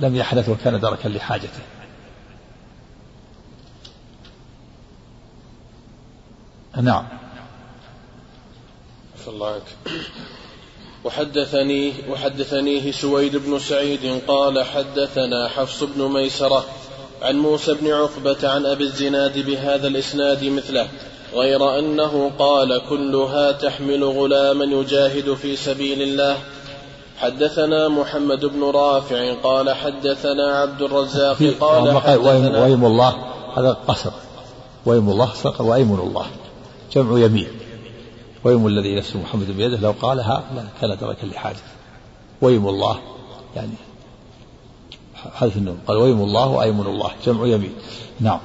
لم 0.00 0.16
يحدث 0.16 0.48
وكان 0.48 0.80
دركا 0.80 1.08
لحاجته. 1.08 1.60
نعم. 6.82 7.08
الله 9.28 9.60
وحدثني 11.04 11.92
وحدثنيه 12.08 12.92
سويد 12.92 13.36
بن 13.36 13.58
سعيد 13.58 14.20
قال 14.28 14.64
حدثنا 14.64 15.48
حفص 15.48 15.82
بن 15.82 16.02
ميسرة 16.02 16.64
عن 17.22 17.36
موسى 17.36 17.74
بن 17.74 17.92
عقبة 17.92 18.48
عن 18.48 18.66
أبي 18.66 18.84
الزناد 18.84 19.38
بهذا 19.38 19.88
الإسناد 19.88 20.44
مثله. 20.44 20.88
غير 21.34 21.78
أنه 21.78 22.30
قال 22.38 22.80
كلها 22.88 23.52
تحمل 23.52 24.04
غلاما 24.04 24.64
يجاهد 24.64 25.34
في 25.34 25.56
سبيل 25.56 26.02
الله. 26.02 26.36
حدثنا 27.18 27.88
محمد 27.88 28.44
بن 28.44 28.64
رافع 28.64 29.34
قال 29.42 29.74
حدثنا 29.74 30.58
عبد 30.58 30.82
الرزاق 30.82 31.36
قال 31.60 32.00
حدثنا 32.00 32.64
ويم 32.64 32.84
الله 32.84 33.14
هذا 33.56 33.76
قصر. 33.88 34.10
ويم 34.86 35.08
الله 35.10 35.30
وأيمن 35.60 35.98
الله. 35.98 36.26
جمع 36.92 37.18
يمين. 37.18 37.48
ويم 38.44 38.66
الذي 38.66 38.94
نفس 38.94 39.16
محمد 39.16 39.50
بيده 39.50 39.78
لو 39.80 39.94
قالها 40.02 40.42
كان 40.80 40.98
تركا 41.00 41.26
لحاجة. 41.26 41.56
ويم 42.42 42.68
الله 42.68 42.98
يعني 43.56 43.72
حذف 45.34 45.56
النون 45.56 45.78
قال 45.86 45.96
ويم 45.96 46.20
الله 46.22 46.48
وأيمن 46.48 46.86
الله. 46.86 47.10
جمع 47.26 47.46
يمين. 47.46 47.74
نعم. 48.20 48.40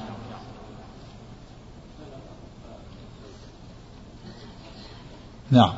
نعم. 5.54 5.72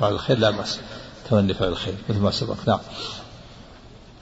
فعل 0.00 0.12
الخير 0.12 0.38
لا 0.38 0.50
بأس. 0.50 0.78
تمني 1.30 1.54
فعل 1.54 1.68
الخير 1.68 1.94
مثل 2.08 2.18
ما 2.18 2.30
سبق. 2.30 2.56
نعم. 2.66 2.80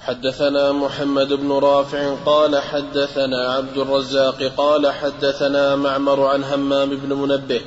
حدثنا 0.01 0.73
محمد 0.73 1.33
بن 1.33 1.53
رافع 1.53 2.15
قال 2.27 2.59
حدثنا 2.59 3.53
عبد 3.53 3.79
الرزاق 3.79 4.43
قال 4.57 4.93
حدثنا 4.93 5.77
معمر 5.77 6.27
عن 6.27 6.45
همام 6.45 6.91
بن 6.91 7.13
منبه 7.13 7.61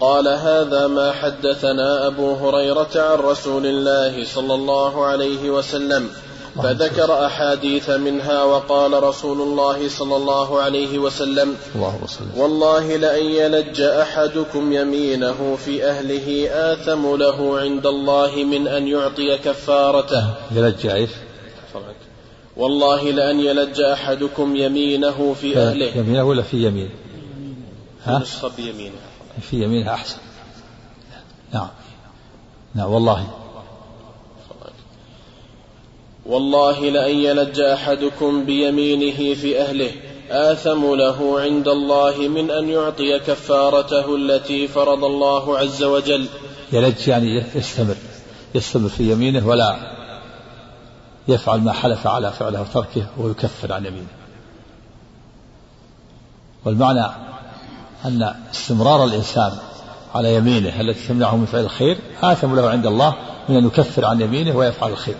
قال 0.00 0.28
هذا 0.28 0.86
ما 0.86 1.12
حدثنا 1.12 2.06
أبو 2.06 2.34
هريرة 2.34 2.90
عن 2.96 3.18
رسول 3.18 3.66
الله 3.66 4.24
صلى 4.24 4.54
الله 4.54 5.04
عليه 5.04 5.50
وسلم 5.50 6.10
فذكر 6.62 7.26
أحاديث 7.26 7.90
منها 7.90 8.42
وقال 8.44 9.02
رسول 9.02 9.40
الله 9.40 9.88
صلى 9.88 10.16
الله 10.16 10.60
عليه 10.60 10.98
وسلم 10.98 11.56
والله 12.36 12.96
لأن 12.96 13.24
يلج 13.24 13.80
أحدكم 13.80 14.72
يمينه 14.72 15.56
في 15.64 15.84
أهله 15.84 16.48
آثم 16.72 17.16
له 17.16 17.58
عند 17.60 17.86
الله 17.86 18.44
من 18.44 18.68
أن 18.68 18.88
يعطي 18.88 19.38
كفارته. 19.38 20.34
يلج 20.52 20.86
إيش؟ 20.86 21.10
والله 22.56 23.10
لأن 23.10 23.40
يلج 23.40 23.80
أحدكم 23.80 24.56
يمينه 24.56 25.34
في 25.40 25.58
أهله. 25.58 25.96
يمينه 25.96 26.24
ولا 26.24 26.42
في 26.42 26.66
يمين؟ 26.66 26.90
ها؟ 28.04 28.18
نسخة 28.18 28.50
بيمينه. 28.56 28.96
في 29.40 29.62
يمينها 29.62 29.94
أحسن. 29.94 30.16
نعم. 31.52 31.68
نعم 32.74 32.92
والله. 32.92 33.43
والله 36.26 36.80
لأن 36.80 37.16
يلج 37.16 37.60
أحدكم 37.60 38.44
بيمينه 38.44 39.34
في 39.34 39.60
أهله 39.60 39.90
آثم 40.30 40.94
له 40.94 41.40
عند 41.40 41.68
الله 41.68 42.28
من 42.28 42.50
أن 42.50 42.68
يعطي 42.68 43.18
كفارته 43.18 44.16
التي 44.16 44.68
فرض 44.68 45.04
الله 45.04 45.58
عز 45.58 45.82
وجل. 45.82 46.26
يلج 46.72 47.08
يعني 47.08 47.44
يستمر 47.54 47.94
يستمر 48.54 48.88
في 48.88 49.12
يمينه 49.12 49.48
ولا 49.48 49.76
يفعل 51.28 51.60
ما 51.60 51.72
حلف 51.72 52.06
على 52.06 52.32
فعله 52.32 52.60
وتركه 52.60 53.06
ويكفر 53.18 53.72
عن 53.72 53.86
يمينه. 53.86 54.06
والمعنى 56.64 57.06
أن 58.04 58.34
استمرار 58.50 59.04
الإنسان 59.04 59.52
على 60.14 60.34
يمينه 60.34 60.80
التي 60.80 61.08
تمنعه 61.08 61.36
من 61.36 61.46
فعل 61.46 61.64
الخير 61.64 61.98
آثم 62.22 62.56
له 62.56 62.70
عند 62.70 62.86
الله 62.86 63.14
من 63.48 63.56
أن 63.56 63.66
يكفر 63.66 64.04
عن 64.04 64.20
يمينه 64.20 64.56
ويفعل 64.56 64.90
الخير. 64.90 65.16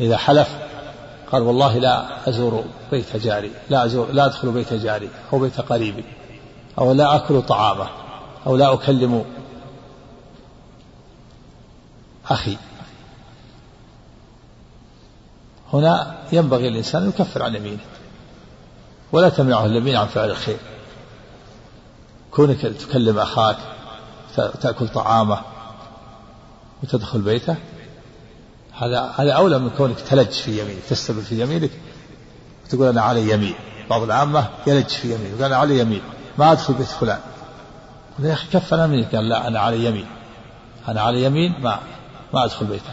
إذا 0.00 0.16
حلف 0.16 0.48
قال 1.32 1.42
والله 1.42 1.78
لا 1.78 2.28
أزور 2.28 2.64
بيت 2.90 3.16
جاري 3.16 3.50
لا 3.70 3.84
أزور 3.84 4.12
لا 4.12 4.26
أدخل 4.26 4.50
بيت 4.50 4.72
جاري 4.74 5.08
أو 5.32 5.38
بيت 5.38 5.60
قريبي 5.60 6.04
أو 6.78 6.92
لا 6.92 7.16
أكل 7.16 7.42
طعامه 7.42 7.88
أو 8.46 8.56
لا 8.56 8.74
أكلم 8.74 9.24
أخي. 12.30 12.56
هنا 15.72 16.16
ينبغي 16.32 16.68
الإنسان 16.68 17.02
أن 17.02 17.08
يكفر 17.08 17.42
عن 17.42 17.54
يمينه 17.54 17.84
ولا 19.12 19.28
تمنعه 19.28 19.66
اليمين 19.66 19.96
عن 19.96 20.06
فعل 20.06 20.30
الخير. 20.30 20.58
كونك 22.30 22.60
تكلم 22.60 23.18
أخاك 23.18 23.56
تأكل 24.36 24.88
طعامه 24.88 25.40
وتدخل 26.82 27.20
بيته 27.20 27.56
هذا 28.78 29.12
هذا 29.16 29.32
أولى 29.32 29.58
من 29.58 29.70
كونك 29.70 30.00
تلج 30.00 30.30
في 30.30 30.60
يمينك 30.60 30.82
تستبر 30.88 31.20
في 31.20 31.42
يمينك. 31.42 31.70
وتقول 32.64 32.86
أنا 32.88 33.02
علي 33.02 33.30
يمين. 33.30 33.54
بعض 33.90 34.02
العامة 34.02 34.48
يلج 34.66 34.88
في 34.88 35.14
يمين 35.14 35.34
وقال 35.34 35.44
أنا 35.44 35.56
علي 35.56 35.78
يمين. 35.78 36.02
ما 36.38 36.52
أدخل 36.52 36.74
بيت 36.74 36.86
فلان. 36.86 37.18
يا 38.18 38.32
أخي 38.32 38.46
كف 38.52 38.74
أنا 38.74 38.86
منك. 38.86 39.14
قال 39.14 39.28
لا 39.28 39.48
أنا 39.48 39.60
علي 39.60 39.84
يمين. 39.84 40.06
أنا 40.88 41.00
علي 41.00 41.24
يمين 41.24 41.54
ما 41.60 41.78
ما 42.34 42.44
أدخل 42.44 42.66
بيته. 42.66 42.92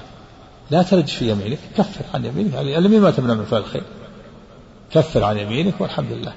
لا 0.71 0.83
تلج 0.83 1.07
في 1.07 1.29
يمينك. 1.29 1.59
كفر 1.77 2.05
عن 2.13 2.25
يمينك. 2.25 2.53
يعني 2.53 2.77
اليمين 2.77 3.01
ما 3.01 3.11
تمنع 3.11 3.33
من 3.33 3.45
فعل 3.45 3.61
الخير. 3.61 3.83
كفر 4.91 5.23
عن 5.23 5.37
يمينك 5.37 5.81
والحمد 5.81 6.11
لله. 6.11 6.33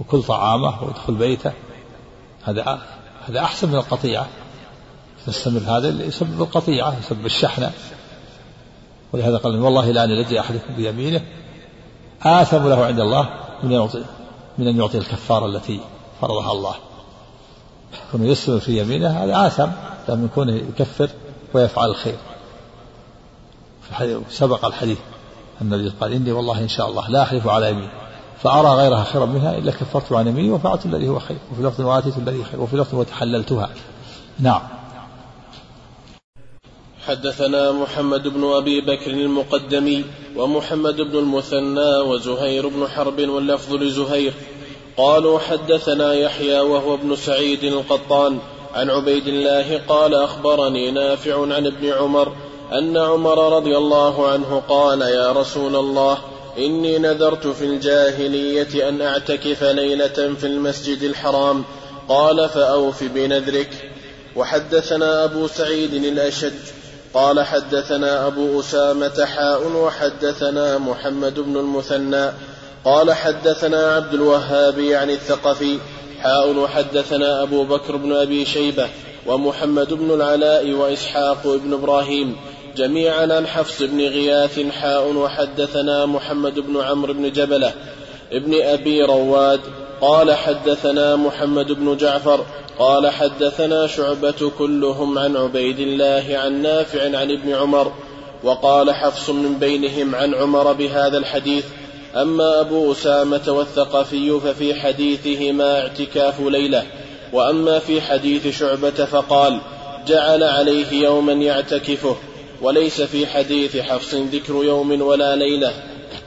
وكل 0.00 0.22
طعامه 0.22 0.82
وادخل 0.82 1.14
بيته. 1.14 1.52
هذا 2.44 2.78
هذا 3.28 3.40
أحسن 3.40 3.68
من 3.68 3.74
القطيعة. 3.74 4.26
تستمر 5.26 5.60
هذا 5.60 5.88
اللي 5.88 6.06
يسبب 6.06 6.42
القطيعة 6.42 6.98
يسبب 6.98 7.26
الشحنة. 7.26 7.72
ولهذا 9.12 9.36
قال 9.36 9.60
والله 9.60 9.90
لا 9.90 10.06
نلجي 10.06 10.40
أحدكم 10.40 10.74
بيمينه. 10.76 11.22
آثم 12.22 12.68
له 12.68 12.84
عند 12.84 13.00
الله 13.00 13.28
من 13.62 13.70
يعطي 13.70 14.04
من 14.58 14.68
أن 14.68 14.76
يعطي 14.76 14.98
الكفارة 14.98 15.46
التي 15.46 15.80
فرضها 16.20 16.52
الله. 16.52 16.74
كونه 18.12 18.26
يستمر 18.26 18.60
في 18.60 18.80
يمينه 18.80 19.08
هذا 19.08 19.46
آثم 19.46 19.68
لما 20.08 20.24
يكون 20.24 20.48
يكفر 20.48 21.08
ويفعل 21.54 21.90
الخير. 21.90 22.16
سبق 24.30 24.64
الحديث 24.64 24.98
النبي 25.60 25.92
قال 26.00 26.12
إني 26.12 26.32
والله 26.32 26.60
إن 26.60 26.68
شاء 26.68 26.88
الله 26.88 27.08
لا 27.08 27.22
أحلف 27.22 27.48
على 27.48 27.70
يمين 27.70 27.90
فأرى 28.42 28.68
غيرها 28.68 29.04
خيرا 29.04 29.26
منها 29.26 29.58
إلا 29.58 29.72
كفرت 29.72 30.12
عن 30.12 30.26
يميني 30.26 30.50
وفعلت 30.50 30.86
الذي 30.86 31.08
هو 31.08 31.18
خير. 31.18 31.36
وفي 31.52 31.62
لفظ 31.62 31.80
وآتيت 31.80 32.18
الذي 32.18 32.44
خير. 32.44 32.60
وفي 32.60 32.76
لفظ 32.76 32.94
وتحللتها. 32.94 33.70
نعم. 34.38 34.62
حدثنا 37.06 37.72
محمد 37.72 38.28
بن 38.28 38.44
أبي 38.44 38.80
بكر 38.80 39.10
المقدمي 39.10 40.04
ومحمد 40.36 40.96
بن 40.96 41.18
المثنى 41.18 41.96
وزهير 41.96 42.68
بن 42.68 42.88
حرب 42.88 43.28
واللفظ 43.28 43.74
لزهير. 43.74 44.32
قالوا 44.96 45.38
حدثنا 45.38 46.14
يحيى 46.14 46.60
وهو 46.60 46.94
ابن 46.94 47.16
سعيد 47.16 47.64
القطان 47.64 48.38
عن 48.74 48.90
عبيد 48.90 49.28
الله 49.28 49.80
قال 49.88 50.14
أخبرني 50.14 50.90
نافع 50.90 51.42
عن 51.42 51.66
ابن 51.66 51.92
عمر 51.92 52.32
أن 52.72 52.96
عمر 52.96 53.56
رضي 53.56 53.76
الله 53.76 54.28
عنه 54.28 54.62
قال 54.68 55.00
يا 55.00 55.32
رسول 55.32 55.76
الله 55.76 56.18
إني 56.58 56.98
نذرت 56.98 57.46
في 57.46 57.64
الجاهلية 57.64 58.88
أن 58.88 59.00
أعتكف 59.00 59.64
ليلة 59.64 60.34
في 60.40 60.46
المسجد 60.46 61.02
الحرام. 61.02 61.64
قال 62.08 62.48
فأوف 62.48 63.04
بنذرك. 63.04 63.92
وحدثنا 64.36 65.24
أبو 65.24 65.46
سعيد 65.46 65.94
الأشج 65.94 66.81
قال 67.14 67.40
حدثنا 67.40 68.26
أبو 68.26 68.60
أسامة 68.60 69.24
حاء 69.24 69.66
وحدثنا 69.76 70.78
محمد 70.78 71.40
بن 71.40 71.56
المثنى. 71.56 72.30
قال 72.84 73.12
حدثنا 73.12 73.94
عبد 73.94 74.14
الوهاب 74.14 74.78
يعني 74.78 75.14
الثقفي 75.14 75.78
حاء 76.22 76.56
وحدثنا 76.56 77.42
أبو 77.42 77.64
بكر 77.64 77.96
بن 77.96 78.12
أبي 78.12 78.44
شيبة 78.44 78.88
ومحمد 79.26 79.92
بن 79.94 80.10
العلاء 80.10 80.72
وإسحاق 80.72 81.46
بن 81.46 81.72
إبراهيم 81.72 82.36
جميعا 82.76 83.22
عن 83.22 83.46
حفص 83.46 83.82
بن 83.82 84.00
غياث 84.00 84.60
حاء 84.70 85.12
وحدثنا 85.12 86.06
محمد 86.06 86.54
بن 86.60 86.80
عمرو 86.80 87.12
بن 87.12 87.32
جبلة 87.32 87.72
ابن 88.32 88.62
أبي 88.62 89.02
رواد 89.02 89.60
قال 90.02 90.34
حدثنا 90.34 91.16
محمد 91.16 91.72
بن 91.72 91.96
جعفر 91.96 92.44
قال 92.78 93.10
حدثنا 93.10 93.86
شعبة 93.86 94.50
كلهم 94.58 95.18
عن 95.18 95.36
عبيد 95.36 95.78
الله 95.78 96.38
عن 96.38 96.62
نافع 96.62 97.04
عن 97.04 97.30
ابن 97.30 97.54
عمر 97.54 97.92
وقال 98.44 98.94
حفص 98.94 99.30
من 99.30 99.58
بينهم 99.58 100.14
عن 100.14 100.34
عمر 100.34 100.72
بهذا 100.72 101.18
الحديث 101.18 101.64
أما 102.16 102.60
أبو 102.60 102.92
أسامة 102.92 103.42
والثقفي 103.48 104.40
ففي 104.40 104.74
حديثهما 104.74 105.80
اعتكاف 105.80 106.40
ليلة 106.40 106.82
وأما 107.32 107.78
في 107.78 108.00
حديث 108.00 108.58
شعبة 108.58 108.90
فقال 108.90 109.60
جعل 110.06 110.42
عليه 110.42 110.92
يوما 110.92 111.32
يعتكفه 111.32 112.16
وليس 112.62 113.00
في 113.00 113.26
حديث 113.26 113.76
حفص 113.76 114.14
ذكر 114.14 114.54
يوم 114.54 115.02
ولا 115.02 115.36
ليلة. 115.36 115.72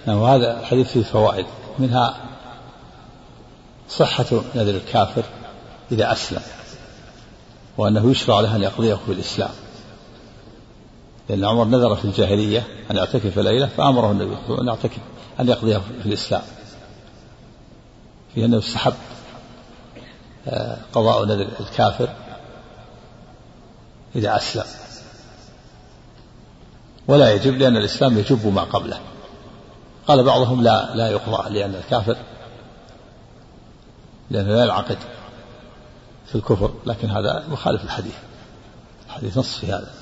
نعم 0.05 0.21
وهذا 0.21 0.59
الحديث 0.59 0.91
فيه 0.91 1.03
فوائد 1.03 1.45
منها 1.79 2.24
صحة 3.89 4.25
نذر 4.55 4.75
الكافر 4.75 5.23
إذا 5.91 6.11
أسلم 6.11 6.41
وأنه 7.77 8.11
يشرع 8.11 8.39
له 8.39 8.55
أن 8.55 8.61
يقضيه 8.63 8.95
في 9.05 9.11
الإسلام. 9.11 9.51
لأن 11.29 11.45
عمر 11.45 11.65
نذر 11.65 11.95
في 11.95 12.05
الجاهلية 12.05 12.67
أن 12.91 12.95
يعتكف 12.95 13.37
ليلة 13.37 13.67
فأمره 13.67 14.11
النبي 14.11 14.37
أن 14.61 14.67
يعتكف 14.67 14.97
أن 15.39 15.47
يقضيه 15.47 15.77
في 15.77 16.05
الإسلام. 16.05 16.41
في 18.35 18.45
أنه 18.45 18.59
استحب 18.59 18.93
آه، 20.47 20.77
قضاء 20.93 21.25
نذر 21.25 21.47
الكافر 21.59 22.09
إذا 24.15 24.35
أسلم. 24.35 24.65
ولا 27.07 27.33
يجب 27.33 27.57
لأن 27.57 27.77
الإسلام 27.77 28.17
يجب 28.17 28.47
ما 28.47 28.61
قبله. 28.61 28.99
قال 30.07 30.23
بعضهم 30.23 30.63
لا 30.63 30.95
لا 30.95 31.09
يقضى 31.09 31.49
لأن 31.49 31.75
الكافر 31.75 32.17
لأنه 34.31 34.55
لا 34.55 34.63
ينعقد 34.63 34.97
في 36.27 36.35
الكفر 36.35 36.73
لكن 36.85 37.09
هذا 37.09 37.45
مخالف 37.49 37.83
الحديث. 37.83 38.15
الحديث 39.05 39.37
نص 39.37 39.57
في 39.57 39.67
هذا. 39.67 39.93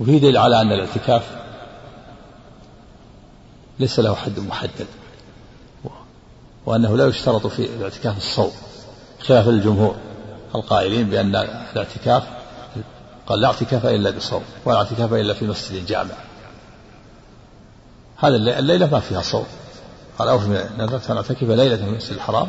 وفيه 0.00 0.18
دليل 0.18 0.36
على 0.36 0.60
أن 0.60 0.72
الاعتكاف 0.72 1.22
ليس 3.78 4.00
له 4.00 4.14
حد 4.14 4.40
محدد 4.40 4.86
وأنه 6.66 6.96
لا 6.96 7.06
يشترط 7.06 7.46
في 7.46 7.64
الاعتكاف 7.64 8.16
الصوم 8.16 8.52
خلاف 9.20 9.48
الجمهور 9.48 9.96
القائلين 10.54 11.10
بأن 11.10 11.36
الاعتكاف 11.36 12.22
قال 13.26 13.40
لا 13.40 13.48
اعتكاف 13.48 13.86
إلا 13.86 14.10
بصوم 14.10 14.42
ولا 14.64 14.78
اعتكاف 14.78 15.12
إلا 15.12 15.34
في 15.34 15.46
مسجد 15.46 15.86
جامع. 15.86 16.14
هذا 18.16 18.36
الليلة 18.36 18.90
ما 18.90 19.00
فيها 19.00 19.22
صوم. 19.22 19.46
قال 20.20 20.28
أوف 20.28 20.46
نذرت 20.78 21.10
أن 21.10 21.16
أعتكف 21.16 21.42
ليلة 21.42 21.76
في 21.76 21.82
المسجد 21.82 22.12
الحرام. 22.12 22.48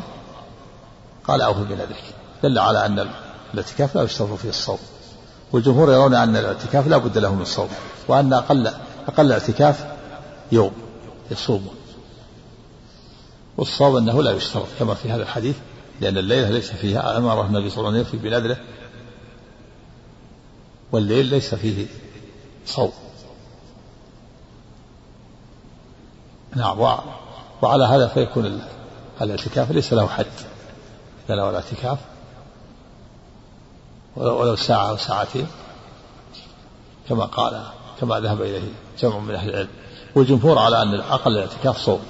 قال 1.24 1.42
أوف 1.42 1.56
بنذرك 1.56 2.14
دل 2.42 2.58
على 2.58 2.86
أن 2.86 3.08
الاعتكاف 3.54 3.94
لا 3.94 4.02
يشترط 4.02 4.32
فيه 4.32 4.48
الصوم. 4.48 4.78
والجمهور 5.52 5.92
يرون 5.92 6.14
أن 6.14 6.36
الاعتكاف 6.36 6.86
لا 6.86 6.96
بد 6.96 7.18
له 7.18 7.34
من 7.34 7.44
صوم 7.44 7.68
وأن 8.08 8.32
أقل 8.32 8.66
أقل 9.08 9.26
الاعتكاف 9.26 9.86
يوم 10.52 10.72
يصومه 11.30 11.70
والصوم 13.56 13.96
أنه 13.96 14.22
لا 14.22 14.30
يشترط 14.30 14.66
كما 14.78 14.94
في 14.94 15.10
هذا 15.10 15.22
الحديث 15.22 15.56
لأن 16.00 16.18
الليلة 16.18 16.50
ليس 16.50 16.72
فيها 16.72 17.18
أمر 17.18 17.46
النبي 17.46 17.70
صلى 17.70 17.78
الله 17.78 17.90
عليه 17.90 18.00
وسلم 18.00 18.20
بنذره 18.20 18.56
والليل 20.92 21.26
ليس 21.26 21.54
فيه 21.54 21.86
صوم. 22.66 22.92
نعم 26.56 26.98
وعلى 27.62 27.84
هذا 27.84 28.06
فيكون 28.06 28.62
الاعتكاف 29.20 29.70
ليس 29.70 29.92
له 29.92 30.06
حد. 30.06 30.26
إذا 31.26 31.34
له 31.34 31.50
الاعتكاف. 31.50 31.98
ولو 34.16 34.56
ساعة 34.56 34.88
أو 34.88 34.96
ساعتين. 34.96 35.46
كما 37.08 37.24
قال 37.24 37.62
كما 38.00 38.20
ذهب 38.20 38.42
إليه 38.42 38.72
جمع 38.98 39.18
من 39.18 39.34
أهل 39.34 39.50
العلم. 39.50 39.68
والجمهور 40.14 40.58
على 40.58 40.82
أن 40.82 40.94
أقل 40.94 41.32
الاعتكاف 41.32 41.78
صوم. 41.78 42.00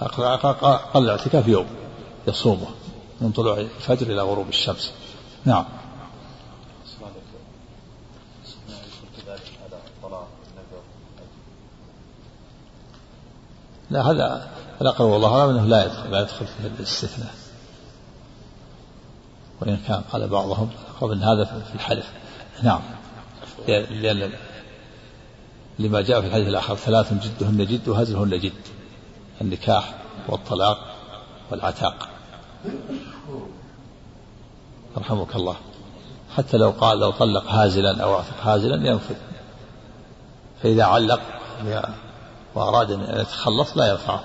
أقل 0.00 1.04
الاعتكاف 1.04 1.48
يوم. 1.48 1.66
يصومه. 2.28 2.68
من 3.20 3.32
طلوع 3.32 3.58
الفجر 3.58 4.06
إلى 4.06 4.22
غروب 4.22 4.48
الشمس. 4.48 4.92
نعم. 5.44 5.64
لا 13.90 14.10
هذا 14.10 14.50
الأقرب 14.82 15.08
والله 15.08 15.40
أعلم 15.40 15.50
أنه 15.50 15.66
لا 15.66 15.84
يدخل 15.84 16.10
لا 16.10 16.20
يدخل 16.20 16.46
في 16.46 16.66
الاستثناء. 16.66 17.34
وإن 19.60 19.76
كان 19.88 20.02
قال 20.12 20.28
بعضهم 20.28 20.70
أقرب 20.96 21.10
أن 21.10 21.22
هذا 21.22 21.44
في 21.44 21.74
الحلف. 21.74 22.12
نعم. 22.62 22.80
لأن 23.68 24.32
لما 25.78 26.00
جاء 26.00 26.20
في 26.20 26.26
الحديث 26.26 26.48
الآخر 26.48 26.76
ثلاث 26.76 27.12
جدهن 27.12 27.66
جد 27.66 27.88
وهزلهن 27.88 28.40
جد. 28.40 28.52
النكاح 29.40 29.94
والطلاق 30.28 30.78
والعتاق. 31.50 32.08
رحمك 34.96 35.36
الله. 35.36 35.56
حتى 36.36 36.56
لو 36.56 36.70
قال 36.70 36.98
لو 36.98 37.10
طلق 37.10 37.46
هازلا 37.46 38.02
أو 38.02 38.14
أعتق 38.14 38.40
هازلا 38.42 38.90
ينفذ. 38.90 39.16
فإذا 40.62 40.84
علق 40.84 41.20
وأراد 42.54 42.90
أن 42.90 43.20
يتخلص 43.20 43.76
لا 43.76 43.86
يرفعه 43.86 44.24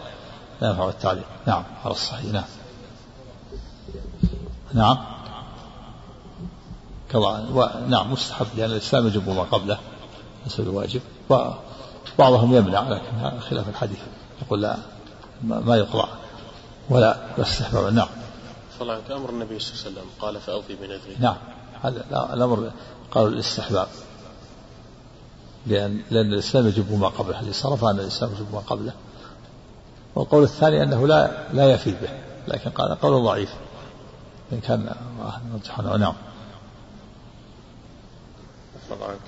لا 0.62 0.68
يرفع 0.68 0.90
التعليق. 0.90 1.26
نعم 1.48 1.64
على 1.86 1.94
الصحيح. 1.94 2.34
نعم. 2.34 2.44
نعم. 4.74 4.98
كضع 7.12 7.40
نعم 7.88 8.12
مستحب 8.12 8.48
لأن 8.58 8.72
الإسلام 8.72 9.08
يجب 9.08 9.30
ما 9.30 9.44
قبله 9.44 9.80
ليس 10.46 10.60
الواجب 10.60 11.02
وبعضهم 11.30 12.56
يمنع 12.56 12.90
لكن 12.90 13.40
خلاف 13.40 13.70
الحديث. 13.70 14.00
يقول 14.42 14.62
لا 14.62 14.78
ما 15.44 15.76
يقضى 15.76 16.08
ولا 16.90 17.18
يستحبب 17.38 17.94
نعم. 17.94 18.08
صلى 18.80 19.02
أمر 19.12 19.30
النبي 19.30 19.60
صلى 19.60 19.74
الله 19.74 19.84
عليه 19.86 19.92
وسلم 19.92 20.10
قال 20.22 20.42
فأوفي 20.42 20.76
بنذري 20.76 21.16
نعم. 21.20 21.38
هذا 21.84 22.34
الأمر 22.34 22.72
قالوا 23.12 23.30
الاستحباب. 23.30 23.88
لأن 25.68 26.02
لأن 26.12 26.34
الإسلام 26.34 26.68
يجب 26.68 27.00
ما 27.00 27.08
قبله. 27.08 27.30
الحديث 27.30 27.62
صرف 27.62 27.86
أن 27.86 28.00
الإسلام 28.00 28.32
يجب 28.32 28.54
ما 28.54 28.60
قبله. 28.60 28.94
والقول 30.18 30.44
الثاني 30.44 30.84
أنه 30.84 31.08
لا 31.08 31.32
لا 31.54 31.72
يفي 31.72 31.92
به 31.92 32.10
لكن 32.48 32.70
قال 32.70 33.00
قول 33.02 33.24
ضعيف. 33.24 33.50
إن 34.52 34.60
كان 34.60 34.90
نعم. 35.98 36.14
عنك. 38.92 39.20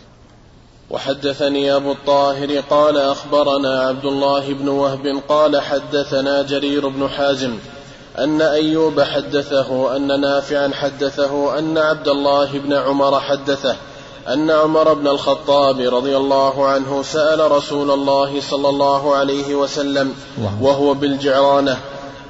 وحدثني 0.90 1.76
أبو 1.76 1.92
الطاهر 1.92 2.60
قال 2.60 2.98
أخبرنا 2.98 3.80
عبد 3.80 4.06
الله 4.06 4.54
بن 4.54 4.68
وهب 4.68 5.22
قال 5.30 5.62
حدثنا 5.62 6.42
جرير 6.42 6.88
بن 6.88 7.10
حازم 7.10 7.58
أن 8.18 8.42
أيوب 8.42 9.02
حدثه 9.02 9.96
أن 9.96 10.22
نافعا 10.22 10.70
حدثه 10.74 11.60
أن 11.60 11.78
عبد 11.78 12.08
الله 12.08 12.60
بن 12.60 12.74
عمر 12.74 13.20
حدثه. 13.20 13.76
أن 14.34 14.52
عمر 14.52 14.94
بن 14.94 15.08
الخطاب 15.08 15.80
رضي 15.80 16.18
الله 16.18 16.68
عنه 16.68 17.04
سأل 17.04 17.52
رسول 17.52 17.92
الله 17.92 18.42
صلى 18.42 18.70
الله 18.70 19.16
عليه 19.16 19.56
وسلم 19.56 20.14
وهو 20.62 20.94
بالجعرانة 20.94 21.78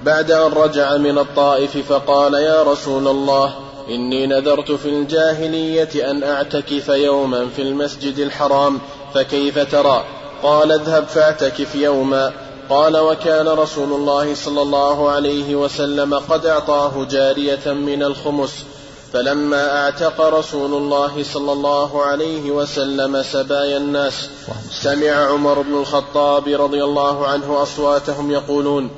بعد 0.03 0.31
أن 0.31 0.51
رجع 0.51 0.97
من 0.97 1.17
الطائف 1.17 1.77
فقال 1.93 2.33
يا 2.33 2.63
رسول 2.63 3.07
الله 3.07 3.53
إني 3.89 4.27
نذرت 4.27 4.71
في 4.71 4.89
الجاهلية 4.89 6.12
أن 6.12 6.23
أعتكف 6.23 6.89
يوما 6.89 7.47
في 7.55 7.62
المسجد 7.62 8.19
الحرام 8.19 8.79
فكيف 9.13 9.71
ترى؟ 9.71 10.03
قال 10.43 10.71
اذهب 10.71 11.03
فاعتكف 11.03 11.75
يوما. 11.75 12.31
قال 12.69 12.97
وكان 12.97 13.47
رسول 13.47 13.93
الله 13.93 14.35
صلى 14.35 14.62
الله 14.62 15.09
عليه 15.09 15.55
وسلم 15.55 16.13
قد 16.13 16.45
أعطاه 16.45 17.05
جارية 17.12 17.73
من 17.73 18.03
الخمس 18.03 18.65
فلما 19.13 19.84
اعتق 19.84 20.22
رسول 20.22 20.74
الله 20.74 21.24
صلى 21.24 21.52
الله 21.52 22.04
عليه 22.04 22.52
وسلم 22.52 23.24
سبايا 23.24 23.78
الناس 23.78 24.30
سمع 24.72 25.12
عمر 25.12 25.62
بن 25.62 25.74
الخطاب 25.74 26.48
رضي 26.48 26.84
الله 26.84 27.28
عنه 27.28 27.62
أصواتهم 27.63 28.32
يقولون 28.32 28.89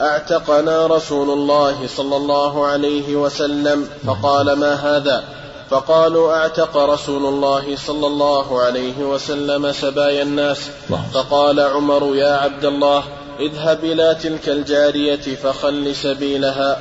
أعتقنا 0.00 0.86
رسول 0.86 1.30
الله 1.30 1.86
صلى 1.86 2.16
الله 2.16 2.66
عليه 2.66 3.16
وسلم 3.16 3.88
فقال 4.06 4.52
ما 4.52 4.74
هذا؟ 4.74 5.24
فقالوا 5.70 6.34
أعتق 6.34 6.76
رسول 6.76 7.26
الله 7.26 7.76
صلى 7.76 8.06
الله 8.06 8.60
عليه 8.60 9.04
وسلم 9.04 9.72
سبايا 9.72 10.22
الناس. 10.22 10.70
فقال 11.14 11.60
عمر 11.60 12.16
يا 12.16 12.36
عبد 12.36 12.64
الله 12.64 13.02
اذهب 13.40 13.84
إلى 13.84 14.16
تلك 14.22 14.48
الجارية 14.48 15.36
فخل 15.36 15.96
سبيلها. 15.96 16.80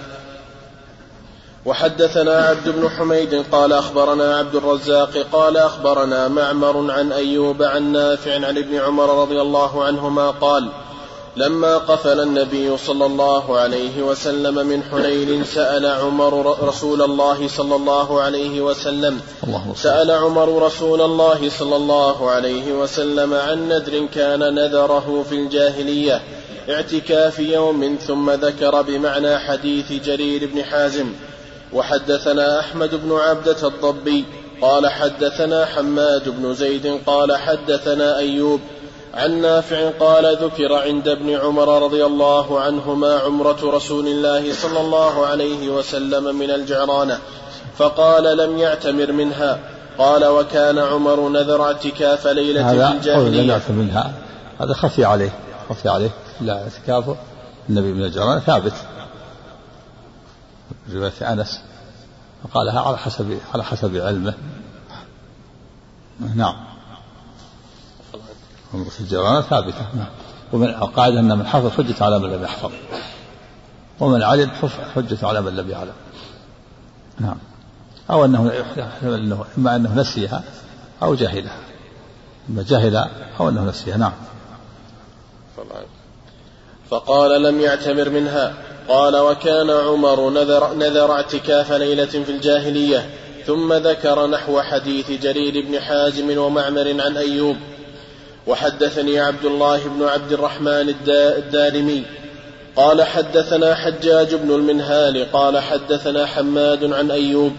وحدثنا 1.66 2.34
عبد 2.34 2.70
بن 2.70 2.90
حميد 2.90 3.46
قال 3.52 3.74
أخبرنا 3.74 4.38
عبد 4.38 4.56
الرزاق 4.56 5.18
قال 5.32 5.58
أخبرنا 5.58 6.28
معمر 6.28 6.92
عن 6.92 7.12
أيوب 7.12 7.64
عن 7.64 7.92
نافع 7.92 8.36
عن 8.36 8.58
ابن 8.58 8.76
عمر 8.76 9.22
رضي 9.22 9.42
الله 9.42 9.84
عنهما 9.84 10.30
قال 10.30 10.70
لما 11.36 11.78
قفل 11.78 12.20
النبي 12.20 12.78
صلى 12.78 13.06
الله 13.06 13.58
عليه 13.58 14.04
وسلم 14.04 14.68
من 14.68 14.84
حنين 14.84 15.44
سأل 15.44 15.86
عمر 15.86 16.64
رسول 16.68 17.02
الله 17.02 17.48
صلى 17.48 17.76
الله 17.76 18.22
عليه 18.22 18.62
وسلم 18.62 19.20
سأل 19.76 20.12
عمر 20.12 20.66
رسول 20.66 21.02
الله 21.02 21.50
صلى 21.60 21.76
الله 21.76 22.30
عليه 22.32 22.74
وسلم 22.74 23.34
عن 23.34 23.68
نذر 23.68 24.06
كان 24.16 24.56
نذره 24.56 25.26
في 25.30 25.36
الجاهلية 25.36 26.22
اعتكاف 26.70 27.40
يوم 27.40 27.98
ثم 28.08 28.32
ذكر 28.32 28.82
بمعنى 28.82 29.40
حديث 29.40 29.92
جرير 29.92 30.50
بن 30.54 30.64
حازم. 30.64 31.14
وحدثنا 31.74 32.60
أحمد 32.60 32.96
بن 32.96 33.12
عبدة 33.12 33.68
الضبي 33.68 34.26
قال 34.62 34.88
حدثنا 34.88 35.66
حماد 35.66 36.30
بن 36.30 36.54
زيد 36.54 37.00
قال 37.06 37.38
حدثنا 37.38 38.18
أيوب 38.18 38.60
عن 39.14 39.42
نافع 39.42 39.90
قال 40.00 40.38
ذكر 40.42 40.74
عند 40.74 41.08
ابن 41.08 41.30
عمر 41.36 41.84
رضي 41.84 42.06
الله 42.06 42.60
عنهما 42.60 43.20
عمرة 43.20 43.58
رسول 43.64 44.08
الله 44.08 44.54
صلى 44.54 44.80
الله 44.82 45.26
عليه 45.26 45.70
وسلم 45.70 46.36
من 46.36 46.52
الجعرانة 46.52 47.20
فقال 47.78 48.38
لم 48.38 48.58
يعتمر 48.58 49.12
منها. 49.12 49.60
قال 49.98 50.26
وكان 50.26 50.80
عمر 50.80 51.30
نذر 51.30 51.64
اعتكاف 51.64 52.28
ليلة 52.28 52.72
في 52.72 52.98
الجاهلية 52.98 53.42
لم 53.42 53.50
يعتمر 53.50 53.76
منها. 53.76 54.14
هذا 54.60 54.74
خفي 54.74 55.06
عليه 55.06 55.30
خفي 55.70 55.90
عليه. 55.90 56.10
لا 56.42 56.64
اعتكافه. 56.64 57.16
النبي 57.70 57.94
من 57.94 58.04
الجعرانة 58.04 58.40
ثابت. 58.40 58.74
رواية 60.92 61.34
أنس 61.34 61.62
فقالها 62.44 62.80
على 62.80 62.98
حسب 62.98 63.40
على 63.54 63.64
حسب 63.64 63.96
علمه. 63.96 64.34
نعم. 66.36 66.56
عمرة 68.74 68.92
الجيران 69.00 69.42
ثابتة. 69.42 69.88
نعم. 69.96 70.10
ومن 70.54 70.68
القاعدة 70.70 71.20
أن 71.20 71.38
من 71.38 71.48
حفظ 71.48 71.72
حجة 71.72 72.04
على 72.04 72.20
من 72.20 72.30
لم 72.30 72.44
يحفظ. 72.44 72.72
ومن 74.00 74.24
علم 74.24 74.52
حجة 74.96 75.28
على 75.28 75.42
من 75.42 75.56
لم 75.56 75.70
يعلم. 75.70 75.94
نعم. 77.20 77.38
أو 78.10 78.26
أنه 78.26 78.52
أنه 79.04 79.46
إما 79.58 79.76
أنه 79.76 79.96
نسيها 79.96 80.44
أو 81.04 81.16
جهلها. 81.16 81.58
إما 82.50 82.64
جهل 82.64 82.96
أو 83.40 83.50
أنه 83.50 83.64
نسيها. 83.64 83.98
نعم. 83.98 84.14
فقال 86.90 87.44
لم 87.44 87.62
يعتمر 87.62 88.10
منها. 88.10 88.73
قال 88.90 89.18
وكان 89.18 89.70
عمر 89.70 90.30
نذر, 90.30 90.74
نذر 90.74 91.12
اعتكاف 91.12 91.72
ليلة 91.72 92.06
في 92.06 92.30
الجاهلية 92.30 93.10
ثم 93.48 93.74
ذكر 93.74 94.28
نحو 94.28 94.62
حديث 94.62 95.12
جرير 95.12 95.66
بن 95.66 95.80
حازم 95.80 96.38
ومعمر 96.38 97.02
عن 97.02 97.18
أيوب. 97.18 97.56
وحدثني 98.48 99.20
عبد 99.20 99.46
الله 99.46 99.82
بن 99.88 100.04
عبد 100.04 100.34
الرحمن 100.34 100.96
الدارمي. 101.08 102.04
قال 102.76 103.04
حدثنا 103.04 103.76
حجاج 103.76 104.36
بن 104.36 104.52
المنهال 104.56 105.32
قال 105.32 105.60
حدثنا 105.60 106.26
حماد 106.26 106.94
عن 106.94 107.12
أيوب. 107.12 107.52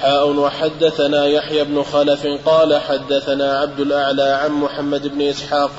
حاء 0.00 0.28
وحدثنا 0.28 1.26
يحيى 1.26 1.64
بن 1.64 1.82
خلف 1.82 2.26
قال 2.46 2.80
حدثنا 2.80 3.58
عبد 3.58 3.80
الأعلى 3.80 4.22
عن 4.22 4.50
محمد 4.50 5.08
بن 5.08 5.22
إسحاق. 5.22 5.70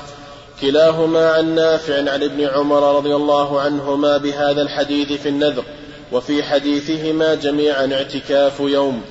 كلاهما 0.62 1.30
عن 1.30 1.54
نافع 1.54 1.96
عن 1.96 2.22
ابن 2.22 2.44
عمر 2.44 2.96
رضي 2.96 3.16
الله 3.16 3.60
عنهما 3.60 4.16
بهذا 4.16 4.62
الحديث 4.62 5.12
في 5.12 5.28
النذر 5.28 5.64
وفي 6.12 6.42
حديثهما 6.42 7.34
جميعا 7.34 7.92
اعتكاف 7.92 8.60
يوم. 8.60 9.02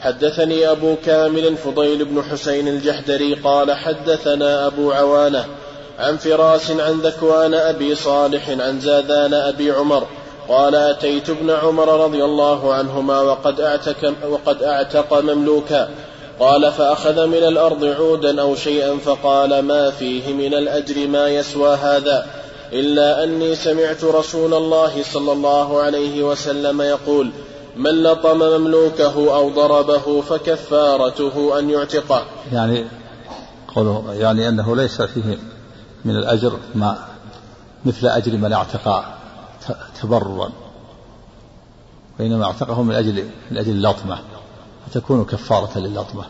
حدثني 0.00 0.70
أبو 0.70 0.96
كامل 1.06 1.56
فضيل 1.56 2.04
بن 2.04 2.22
حسين 2.22 2.68
الجحدري 2.68 3.34
قال 3.34 3.72
حدثنا 3.72 4.66
أبو 4.66 4.92
عوانة 4.92 5.44
عن 5.98 6.16
فراس 6.16 6.70
عن 6.70 7.00
ذكوان 7.00 7.54
أبي 7.54 7.94
صالح 7.94 8.48
عن 8.48 8.80
زادان 8.80 9.34
أبي 9.34 9.70
عمر 9.70 10.06
قال 10.48 10.74
أتيت 10.74 11.30
ابن 11.30 11.50
عمر 11.50 12.04
رضي 12.04 12.24
الله 12.24 12.74
عنهما 12.74 13.20
وقد 13.20 13.60
أعتق, 13.60 14.14
وقد 14.28 14.62
أعتق 14.62 15.20
مملوكا 15.20 15.88
قال 16.40 16.72
فأخذ 16.72 17.26
من 17.26 17.34
الأرض 17.34 17.84
عودا 17.84 18.40
أو 18.40 18.54
شيئا 18.54 18.98
فقال 18.98 19.62
ما 19.62 19.90
فيه 19.90 20.32
من 20.32 20.54
الأجر 20.54 21.06
ما 21.06 21.28
يسوى 21.28 21.76
هذا 21.76 22.26
إلا 22.72 23.24
أني 23.24 23.54
سمعت 23.54 24.04
رسول 24.04 24.54
الله 24.54 25.02
صلى 25.02 25.32
الله 25.32 25.82
عليه 25.82 26.22
وسلم 26.22 26.82
يقول 26.82 27.30
من 27.76 28.02
لطم 28.02 28.38
مملوكه 28.38 29.34
أو 29.36 29.50
ضربه 29.50 30.20
فكفارته 30.20 31.58
أن 31.58 31.70
يعتقه. 31.70 32.22
يعني 32.52 32.84
قوله 33.74 34.14
يعني 34.14 34.48
أنه 34.48 34.76
ليس 34.76 35.02
فيه 35.02 35.38
من 36.04 36.16
الأجر 36.16 36.52
ما 36.74 36.98
مثل 37.84 38.06
أجر 38.06 38.32
من 38.32 38.52
اعتق 38.52 39.04
تبررا 40.02 40.50
وإنما 42.20 42.44
اعتقه 42.44 42.82
من 42.82 42.94
أجل 42.94 43.24
من 43.50 43.58
أجل 43.58 43.72
اللطمة. 43.72 44.18
فتكون 44.88 45.24
كفارة 45.24 45.78
للأطمة 45.78 46.24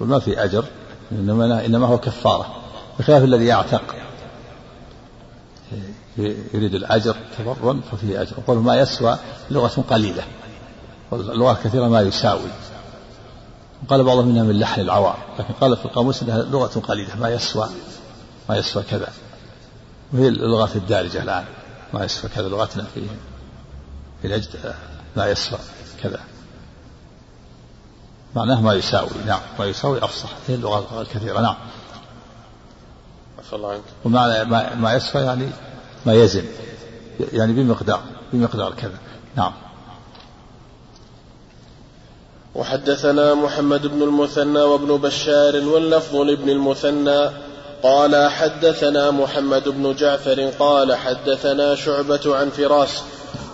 وما 0.00 0.18
في 0.18 0.44
أجر 0.44 0.64
إنما 1.12 1.66
إنما 1.66 1.86
هو 1.86 1.98
كفارة. 1.98 2.56
بخلاف 2.98 3.24
الذي 3.24 3.46
يعتق. 3.46 3.94
يريد 6.18 6.74
الأجر 6.74 7.16
تبرا 7.38 7.80
ففيه 7.92 8.22
أجر. 8.22 8.32
يقول 8.38 8.58
ما 8.58 8.80
يسوى 8.80 9.18
لغة 9.50 9.84
قليلة. 9.90 10.22
واللغة 11.10 11.58
كثيرة 11.64 11.88
ما 11.88 12.00
يساوي. 12.00 12.50
قال 13.88 14.04
بعضهم 14.04 14.30
إنها 14.30 14.42
من 14.42 14.58
لحن 14.58 14.80
العوام 14.80 15.16
لكن 15.38 15.54
قال 15.60 15.76
في 15.76 15.84
القاموس 15.84 16.22
إنها 16.22 16.42
لغة 16.42 16.80
قليلة. 16.80 17.16
ما 17.16 17.28
يسوى 17.28 17.68
ما 18.48 18.56
يسوى 18.56 18.82
كذا. 18.82 19.08
وهي 20.12 20.28
اللغات 20.28 20.76
الدارجة 20.76 21.22
الآن. 21.22 21.44
ما 21.94 22.04
يسوى 22.04 22.30
كذا 22.30 22.48
لغتنا 22.48 22.84
في 22.94 23.02
في 24.22 24.42
ما 25.16 25.26
يسوى 25.26 25.58
كذا. 26.02 26.20
معناه 28.36 28.60
ما 28.60 28.74
يساوي. 28.74 29.10
نعم 29.26 29.40
ما 29.58 29.66
يساوي 29.66 30.04
أفصح. 30.04 30.28
هي 30.48 30.54
اللغة 30.54 31.00
الكثيرة. 31.00 31.40
نعم. 31.40 31.56
الله 33.52 33.72
عنك. 33.72 33.82
ومعنى 34.04 34.44
ما, 34.44 34.74
ما 34.74 34.94
يسوى 34.94 35.22
يعني 35.22 35.50
ما 36.06 36.14
يزن. 36.14 36.44
يعني 37.32 37.52
بمقدار 37.52 38.00
بمقدار 38.32 38.74
كذا. 38.74 38.98
نعم. 39.36 39.52
وحدثنا 42.54 43.34
محمد 43.34 43.86
بن 43.86 44.02
المثنى 44.02 44.60
وابن 44.60 44.96
بشار 44.96 45.56
واللفظ 45.56 46.16
لابن 46.16 46.48
المثنى. 46.48 47.30
قال 47.82 48.30
حدثنا 48.30 49.10
محمد 49.10 49.68
بن 49.68 49.94
جعفر 49.94 50.50
قال 50.58 50.94
حدثنا 50.94 51.74
شعبة 51.74 52.36
عن 52.36 52.50
فراس 52.50 53.02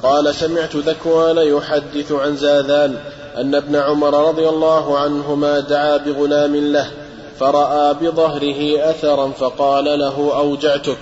قال 0.02 0.34
سمعت 0.34 0.76
ذكوان 0.76 1.36
يحدث 1.36 2.12
عن 2.12 2.36
زاذان 2.36 2.98
أن 3.36 3.54
ابن 3.54 3.76
عمر 3.76 4.28
رضي 4.28 4.48
الله 4.48 4.98
عنهما 4.98 5.60
دعا 5.60 5.96
بغلام 5.96 6.56
له 6.56 6.90
فرأى 7.38 7.94
بظهره 7.94 8.90
أثرا 8.90 9.30
فقال 9.30 9.84
له 9.84 10.38
أوجعتك؟ 10.38 10.98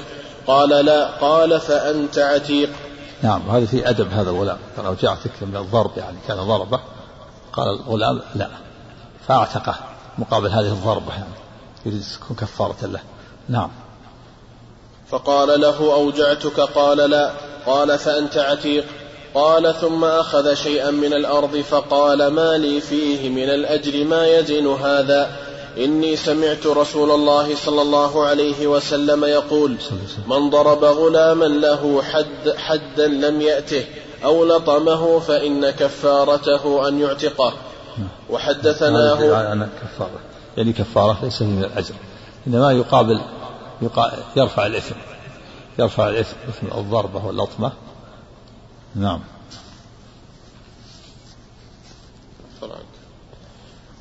قال 0.47 0.69
لا 0.69 1.07
قال 1.07 1.61
فأنت 1.61 2.19
عتيق. 2.19 2.71
نعم 3.23 3.51
هذا 3.51 3.67
في 3.67 3.91
أدب 3.91 4.13
هذا 4.13 4.31
الغلام. 4.31 4.59
قال 4.77 4.87
أوجعتك 4.87 5.31
من 5.43 5.57
الضرب 5.57 5.91
يعني 5.97 6.17
كان 6.29 6.37
ضربة. 6.37 6.81
قال 7.53 7.69
الغلام 7.69 8.21
لا 8.35 8.49
فاعتقه 9.29 9.75
مقابل 10.19 10.49
هذه 10.49 10.73
الضربة 10.73 11.13
يعني 11.13 11.35
يريد 11.87 12.03
تكون 12.03 12.37
كفارة 12.37 12.87
له. 12.87 13.01
نعم. 13.49 13.71
فقال 15.09 15.61
له 15.61 15.95
أوجعتك؟ 15.95 16.61
قال 16.61 16.99
لا. 16.99 17.31
قال 17.67 17.99
فأنت 17.99 18.37
عتيق. 18.37 18.85
قال 19.35 19.75
ثم 19.81 20.05
أخذ 20.05 20.55
شيئا 20.55 20.91
من 20.91 21.13
الأرض 21.13 21.57
فقال 21.57 22.27
ما 22.27 22.59
لي 22.59 22.81
فيه 22.81 23.29
من 23.29 23.49
الأجر 23.51 24.05
ما 24.05 24.27
يزن 24.27 24.67
هذا. 24.67 25.31
إني 25.79 26.17
سمعت 26.17 26.67
رسول 26.67 27.11
الله 27.11 27.55
صلى 27.55 27.83
الله 27.83 28.25
عليه 28.25 28.67
وسلم 28.67 29.25
يقول 29.25 29.77
من 30.27 30.51
ضرب 30.51 30.85
غلاما 30.85 31.45
له 31.45 32.03
حد 32.03 32.55
حدا 32.57 33.07
لم 33.07 33.41
يأته 33.41 33.85
أو 34.25 34.45
لطمه 34.45 35.19
فإن 35.19 35.71
كفارته 35.71 36.89
أن 36.89 37.01
يعتقه. 37.01 37.53
وحدثناه 38.31 39.53
أنا 39.53 39.69
كفارة. 39.83 40.19
يعني 40.57 40.73
كفارة 40.73 41.19
ليس 41.23 41.43
من 41.43 41.65
الأجر. 41.65 41.95
إنما 42.47 42.73
يقابل 42.73 43.21
يرفع 44.37 44.67
الإثم. 44.67 44.95
يرفع 45.79 46.09
الإثم 46.09 46.37
إثم 46.49 46.79
الضربة 46.79 47.27
واللطمة 47.27 47.73
نعم. 48.95 49.21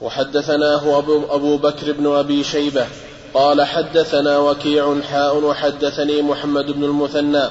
وحدثناه 0.01 0.97
أبو, 0.97 1.21
أبو 1.29 1.57
بكر 1.57 1.91
بن 1.91 2.15
أبي 2.15 2.43
شيبة. 2.43 2.87
قال 3.33 3.61
حدثنا 3.61 4.37
وكيع 4.37 5.01
حاء 5.01 5.37
وحدثني 5.37 6.21
محمد 6.21 6.71
بن 6.71 6.83
المثنى. 6.83 7.43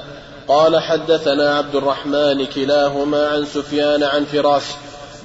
قال 0.47 0.79
حدثنا 0.79 1.57
عبد 1.57 1.75
الرحمن 1.75 2.45
كلاهما 2.45 3.27
عن 3.27 3.45
سفيان 3.45 4.03
عن 4.03 4.25
فراس. 4.25 4.75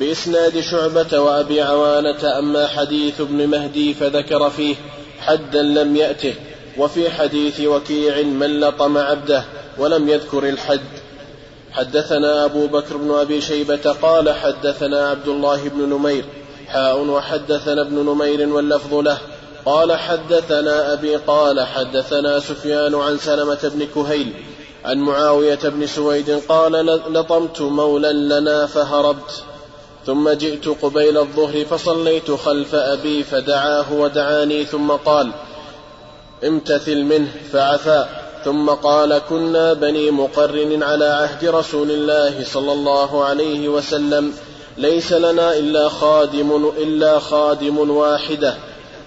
بإسناد 0.01 0.61
شعبة 0.61 1.21
وأبي 1.21 1.63
عوانة 1.63 2.39
أما 2.39 2.67
حديث 2.67 3.21
ابن 3.21 3.47
مهدي 3.47 3.95
فذكر 3.95 4.51
فيه 4.51 4.77
حدا 5.21 5.63
لم 5.63 5.97
يأته. 5.97 6.35
وفي 6.79 7.11
حديث 7.11 7.61
وكيع 7.61 8.23
من 8.23 8.61
لطم 8.61 8.99
عبده 8.99 9.45
ولم 9.79 10.09
يذكر 10.09 10.49
الحد. 10.49 10.81
حدثنا 11.73 12.45
أبو 12.45 12.67
بكر 12.67 12.97
بن 12.97 13.11
أبي 13.11 13.41
شيبة 13.41 13.97
قال 14.03 14.31
حدثنا 14.31 15.09
عبد 15.09 15.29
الله 15.29 15.69
بن 15.69 15.89
نمير. 15.89 16.25
حاء 16.69 17.01
وحدثنا 17.01 17.83
ابن 17.83 17.97
نمير 17.97 18.49
واللفظ 18.49 18.95
له. 18.95 19.19
قال 19.65 19.93
حدثنا 19.93 20.93
أبي 20.93 21.17
قال 21.17 21.67
حدثنا 21.67 22.41
سفيان 22.41 22.95
عن 22.95 23.19
سلمة 23.19 23.59
بن 23.75 23.87
كهيل. 23.95 24.33
عن 24.85 24.99
معاوية 24.99 25.61
بن 25.65 25.87
سويد 25.87 26.31
قال 26.49 26.73
لطمت 27.13 27.61
مولا 27.61 28.13
لنا 28.13 28.67
فهربت. 28.67 29.43
ثم 30.07 30.31
جئت 30.31 30.69
قبيل 30.69 31.19
الظهر 31.19 31.65
فصليت 31.65 32.31
خلف 32.31 32.75
أبي 32.75 33.23
فدعاه 33.23 33.93
ودعاني 33.93 34.65
ثم 34.65 34.91
قال 34.91 35.33
امتثل 36.45 37.03
منه 37.03 37.29
فعفا. 37.53 38.09
ثم 38.45 38.71
قال 38.71 39.21
كنا 39.31 39.73
بني 39.73 40.11
مقرن 40.11 40.83
على 40.83 41.05
عهد 41.05 41.45
رسول 41.45 41.91
الله 41.91 42.45
صلى 42.45 42.73
الله 42.73 43.25
عليه 43.25 43.69
وسلم. 43.69 44.33
ليس 44.77 45.13
لنا 45.13 45.57
إلا 45.57 45.89
خادم 45.89 46.71
إلا 46.79 47.19
خادم 47.19 47.91
واحدة. 47.91 48.55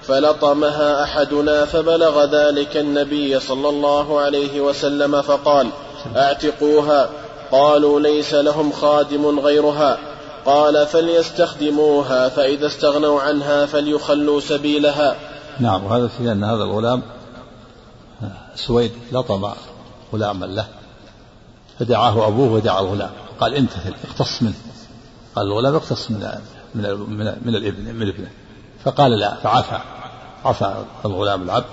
فلطمها 0.03 1.03
أحدنا 1.03 1.65
فبلغ 1.65 2.25
ذلك 2.25 2.77
النبي 2.77 3.39
صلى 3.39 3.69
الله 3.69 4.19
عليه 4.19 4.61
وسلم 4.61 5.21
فقال 5.21 5.67
أعتقوها. 6.15 7.09
قالوا 7.51 7.99
ليس 7.99 8.33
لهم 8.33 8.71
خادم 8.71 9.39
غيرها. 9.39 9.97
قال 10.45 10.87
فليستخدموها 10.87 12.29
فإذا 12.29 12.67
استغنوا 12.67 13.21
عنها 13.21 13.65
فليخلوا 13.65 14.39
سبيلها. 14.39 15.15
نعم 15.59 15.85
وهذا 15.85 16.07
في 16.07 16.31
أن 16.31 16.43
هذا 16.43 16.63
الغلام 16.63 17.01
سويد 18.55 18.91
لطم 19.11 19.51
غلاما 20.13 20.45
له 20.45 20.67
فدعاه 21.79 22.27
أبوه 22.27 22.51
ودعا 22.51 22.81
الغلام 22.81 23.11
قال 23.39 23.55
امتثل 23.55 23.93
اقتص 24.03 24.41
منه 24.41 24.53
قال 25.35 25.47
الغلام 25.47 25.75
اقتص 25.75 26.11
من 26.11 26.41
من 26.75 26.83
من, 26.99 27.37
من 27.45 27.55
الابن 27.55 27.95
من 27.95 28.07
ابنه 28.07 28.29
فقال 28.83 29.11
لا 29.11 29.35
فعفى 29.35 29.79
عفى 30.45 30.85
الغلام 31.05 31.41
العبد 31.41 31.65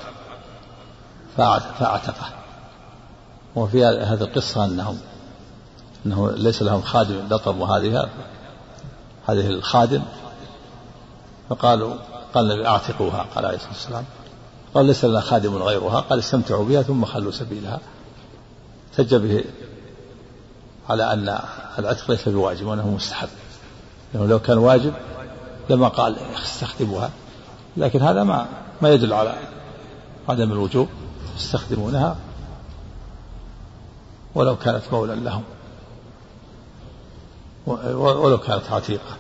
فاعتقه. 1.36 2.28
وفي 3.56 3.84
هذه 3.84 4.20
القصة 4.20 4.64
أنهم 4.64 4.98
أنه 6.06 6.30
ليس 6.30 6.62
لهم 6.62 6.82
خادم 6.82 7.28
لطم 7.30 7.62
هذه 7.62 8.08
هذه 9.26 9.46
الخادم 9.46 10.02
فقالوا 11.48 11.94
قال 12.34 12.52
النبي 12.52 12.68
أعتقوها 12.68 13.26
قال 13.34 13.46
عليه 13.46 13.56
الصلاة 13.56 13.72
والسلام. 13.72 14.04
قال 14.74 14.86
ليس 14.86 15.04
لنا 15.04 15.20
خادم 15.20 15.56
غيرها. 15.56 16.00
قال 16.00 16.18
استمتعوا 16.18 16.64
بها 16.64 16.82
ثم 16.82 17.04
خلوا 17.04 17.32
سبيلها. 17.32 17.80
احتج 18.90 19.14
به 19.14 19.44
على 20.88 21.12
أن 21.12 21.38
العتق 21.78 22.10
ليس 22.10 22.28
بواجب 22.28 22.66
وأنه 22.66 22.90
مستحب. 22.90 23.28
لأنه 24.14 24.26
لو 24.26 24.38
كان 24.38 24.58
واجب 24.58 24.94
لما 25.70 25.88
قال 25.88 26.16
استخدموها. 26.42 27.10
لكن 27.76 28.02
هذا 28.02 28.22
ما 28.22 28.46
ما 28.82 28.90
يدل 28.90 29.12
على 29.12 29.34
عدم 30.28 30.52
الوجوب. 30.52 30.88
يستخدمونها 31.36 32.16
ولو 34.34 34.56
كانت 34.56 34.82
مولا 34.92 35.12
لهم. 35.12 35.42
ولو 37.66 38.38
كانت 38.38 38.72
عتيقة. 38.72 39.16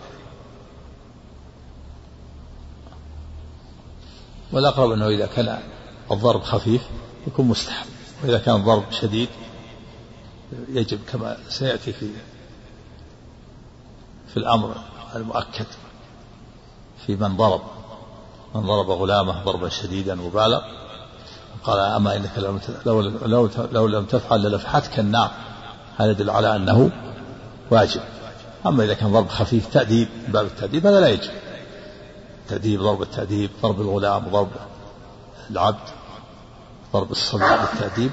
والأقرب 4.52 4.90
أنه 4.90 5.08
إذا 5.08 5.26
كان 5.26 5.58
الضرب 6.10 6.42
خفيف 6.42 6.82
يكون 7.26 7.46
مستحب 7.46 7.86
وإذا 8.22 8.38
كان 8.38 8.56
الضرب 8.56 8.84
شديد 8.90 9.28
يجب 10.68 10.98
كما 11.12 11.36
سيأتي 11.48 11.92
في 11.92 12.10
في 14.28 14.36
الأمر 14.36 14.74
المؤكد 15.14 15.66
في 17.06 17.16
من 17.16 17.36
ضرب 17.36 17.60
من 18.54 18.60
ضرب 18.60 18.90
غلامه 18.90 19.44
ضربا 19.44 19.68
شديدا 19.68 20.14
مبالغ 20.14 20.60
قال 21.64 21.78
أما 21.78 22.16
إنك 22.16 22.30
لو, 22.86 23.00
لو, 23.00 23.50
لو, 23.72 23.86
لم 23.86 24.04
تفعل 24.04 24.42
للفحتك 24.42 24.98
النار 24.98 25.30
هذا 25.96 26.10
يدل 26.10 26.30
على 26.30 26.56
أنه 26.56 26.90
واجب. 27.70 28.00
أما 28.66 28.84
إذا 28.84 28.94
كان 28.94 29.12
ضرب 29.12 29.28
خفيف 29.28 29.66
تأديب 29.66 30.08
باب 30.28 30.46
التأديب 30.46 30.86
هذا 30.86 31.00
لا 31.00 31.08
يجب. 31.08 31.30
تأديب 32.48 32.82
ضرب 32.82 33.02
التأديب 33.02 33.50
ضرب 33.62 33.80
الغلام 33.80 34.28
ضرب 34.28 34.50
العبد 35.50 35.88
ضرب 36.92 37.10
الصبي 37.10 37.44
بالتأديب. 37.44 38.10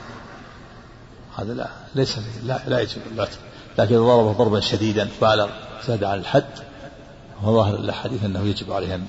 هذا 1.38 1.54
لا 1.54 1.68
ليس 1.96 2.20
لا, 2.44 2.62
لا 2.68 2.80
يجب. 2.80 3.02
لكن 3.78 3.96
ضربه 3.96 4.32
ضربا 4.32 4.60
شديدا 4.60 5.10
بالغ 5.22 5.50
زاد 5.88 6.04
عن 6.04 6.20
الحد 6.20 6.50
وظاهر 7.44 7.76
الحديث 7.76 8.24
أنه 8.24 8.46
يجب 8.46 8.72
عليه 8.72 8.96
أن 8.96 9.06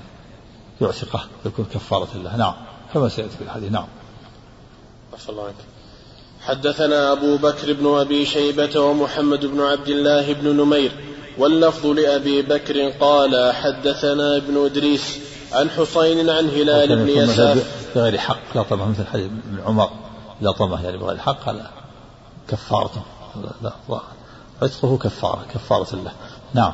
يعتقه 0.81 1.25
ويكون 1.45 1.65
كفارة 1.73 2.17
له. 2.17 2.37
نعم 2.37 2.53
كما 2.93 3.09
سيأتي 3.09 3.37
في 3.37 3.43
الحديث. 3.43 3.71
نعم. 3.71 3.87
الله 5.29 5.53
حدثنا 6.41 7.11
أبو 7.11 7.37
بكر 7.37 7.73
بن 7.73 7.87
أبي 7.87 8.25
شيبة 8.25 8.79
ومحمد 8.79 9.45
بن 9.45 9.61
عبد 9.61 9.87
الله 9.87 10.33
بن 10.33 10.57
نمير 10.57 10.91
واللفظ 11.37 11.85
لأبي 11.85 12.41
بكر 12.41 12.89
قال 12.89 13.53
حدثنا 13.53 14.37
ابن 14.37 14.65
إدريس 14.65 15.19
عن 15.51 15.69
حسين 15.69 16.29
عن 16.29 16.49
هلال 16.49 16.95
بن 16.95 17.09
يساف 17.09 17.87
بغير 17.95 18.17
حق 18.17 18.55
لا 18.55 18.63
طمع 18.63 18.85
مثل 18.85 19.07
حديث 19.07 19.25
ابن 19.25 19.59
عمر. 19.65 19.89
لا 20.41 20.51
طمع 20.51 20.81
يعني 20.81 20.97
بغير 20.97 21.17
حق 21.17 21.49
هذا 21.49 21.71
كفارته 22.49 23.01
لا 23.61 23.73
عتقه 24.61 24.97
كفارة 24.97 25.45
كفارة 25.53 25.95
له. 25.95 26.11
نعم. 26.53 26.73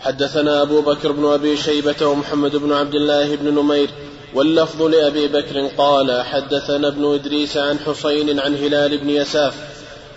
حدثنا 0.00 0.62
أبو 0.62 0.80
بكر 0.80 1.12
بن 1.12 1.24
أبي 1.24 1.56
شيبة 1.56 2.06
ومحمد 2.06 2.56
بن 2.56 2.72
عبد 2.72 2.94
الله 2.94 3.36
بن 3.36 3.54
نمير. 3.54 3.90
واللفظ 4.34 4.82
لأبي 4.82 5.28
بكر 5.28 5.66
قال 5.66 6.22
حدثنا 6.22 6.88
ابن 6.88 7.14
إدريس 7.14 7.56
عن 7.56 7.78
حسين 7.78 8.40
عن 8.40 8.54
هلال 8.54 8.98
بن 8.98 9.10
يساف 9.10 9.75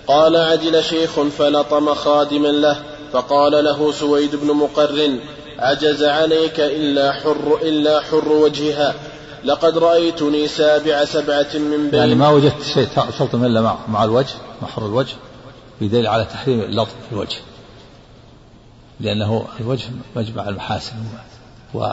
قال 0.09 0.35
عدل 0.35 0.83
شيخ 0.83 1.19
فلطم 1.19 1.93
خادما 1.93 2.47
له 2.47 2.81
فقال 3.13 3.63
له 3.65 3.91
سويد 3.91 4.35
بن 4.35 4.47
مقرن 4.47 5.19
عجز 5.59 6.03
عليك 6.03 6.59
إلا 6.59 7.11
حر 7.11 7.59
إلا 7.61 8.01
حر 8.01 8.29
وجهها. 8.29 8.93
لقد 9.43 9.77
رأيتني 9.77 10.47
سابع 10.47 11.05
سبعة 11.05 11.53
من 11.53 11.89
بين 11.91 11.99
يعني 11.99 12.15
ما 12.15 12.29
وجدت 12.29 12.63
شيء 12.63 12.87
تلطم 13.19 13.45
إلا 13.45 13.61
مع, 13.61 13.77
مع 13.87 14.03
الوجه 14.03 14.35
مع 14.61 14.67
حر 14.67 14.85
الوجه 14.85 15.15
يدل 15.81 16.07
على 16.07 16.25
تحريم 16.25 16.61
اللطم 16.61 16.95
في 17.09 17.15
الوجه. 17.15 17.37
لأنه 18.99 19.45
الوجه 19.59 19.85
مجمع 20.15 20.49
المحاسن 20.49 20.93
و 21.73 21.87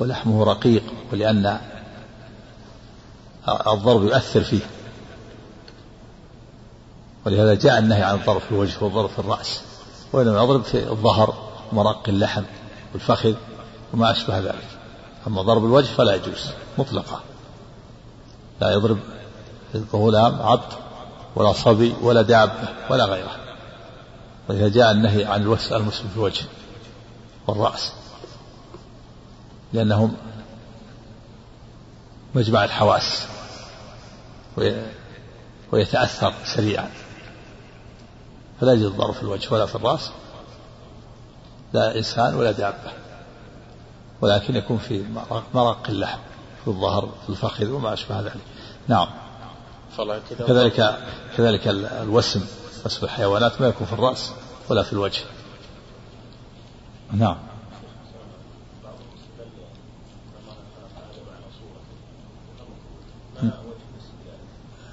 ولحمه 0.00 0.44
رقيق 0.44 0.82
ولأن 1.12 1.58
الضرب 3.48 4.04
يؤثر 4.04 4.40
فيه. 4.40 4.60
ولهذا 7.26 7.54
جاء 7.54 7.78
النهي 7.78 8.02
عن 8.02 8.14
الضرب 8.14 8.40
في 8.40 8.52
الوجه 8.52 8.84
والضرب 8.84 9.08
في 9.08 9.18
الرأس 9.18 9.60
وإنما 10.12 10.42
يضرب 10.42 10.62
في 10.62 10.90
الظهر 10.90 11.34
مرق 11.72 12.08
اللحم 12.08 12.42
والفخذ 12.92 13.34
وما 13.94 14.10
أشبه 14.10 14.38
ذلك. 14.38 14.68
أما 15.26 15.42
ضرب 15.42 15.64
الوجه 15.64 15.86
فلا 15.86 16.14
يجوز 16.14 16.50
مطلقا. 16.78 17.20
لا 18.60 18.70
يضرب 18.70 18.98
غلام 19.92 20.42
عبد 20.42 20.72
ولا 21.36 21.52
صبي 21.52 21.94
ولا 22.02 22.22
دابة 22.22 22.68
ولا 22.90 23.04
غيره. 23.04 23.36
ولهذا 24.48 24.68
جاء 24.68 24.90
النهي 24.90 25.24
عن 25.24 25.42
الوسع 25.42 25.76
المسلم 25.76 26.08
في 26.08 26.16
الوجه 26.16 26.44
والرأس 27.46 27.92
لأنهم 29.72 30.14
مجمع 32.34 32.64
الحواس 32.64 33.26
ويتأثر 35.72 36.34
سريعا. 36.56 36.90
فلا 38.62 38.72
يجوز 38.72 38.86
الضرب 38.86 39.14
في 39.14 39.22
الوجه 39.22 39.54
ولا 39.54 39.66
في 39.66 39.74
الرأس 39.74 40.10
لا 41.72 41.96
إنسان 41.96 42.34
ولا 42.34 42.52
دابة 42.52 42.92
ولكن 44.20 44.56
يكون 44.56 44.78
في 44.78 45.04
مرق 45.54 45.88
اللحم 45.88 46.18
في 46.64 46.68
الظهر 46.68 47.08
في 47.22 47.30
الفخذ 47.30 47.70
وما 47.70 47.92
أشبه 47.92 48.20
ذلك. 48.20 48.36
نعم. 48.88 49.08
كذلك 50.46 50.98
كذلك 51.36 51.68
الوسم 51.68 52.46
وسم 52.84 53.04
الحيوانات 53.04 53.60
ما 53.60 53.66
يكون 53.66 53.86
في 53.86 53.92
الرأس 53.92 54.32
ولا 54.68 54.82
في 54.82 54.92
الوجه. 54.92 55.22
نعم. 57.12 57.36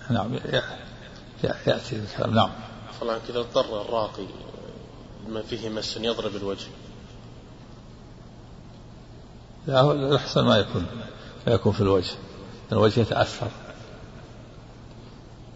نعم. 0.10 0.34
يأتي 1.44 1.96
الكلام. 1.96 2.36
نعم. 2.36 2.50
طبعا 3.02 3.18
كذا 3.28 3.40
اضطر 3.40 3.82
الراقي 3.82 4.26
ما 5.28 5.42
فيه 5.42 5.70
مس 5.70 5.98
يضرب 5.98 6.36
الوجه. 6.36 6.68
لا 9.68 9.92
الأحسن 9.92 10.46
ما 10.46 10.58
يكون 10.58 10.86
ما 11.48 11.54
يكون 11.54 11.74
في 11.74 11.82
الوجه 11.82 12.16
الوجه 12.72 13.00
يتأثر. 13.00 13.48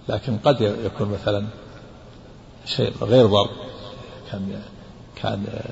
لكن 0.10 0.38
قد 0.38 0.62
يكون 0.62 1.10
مثلا 1.12 1.48
شيء 2.66 2.94
غير 3.02 3.26
ضرب 3.26 3.50
كان 4.32 4.62
كان 5.16 5.64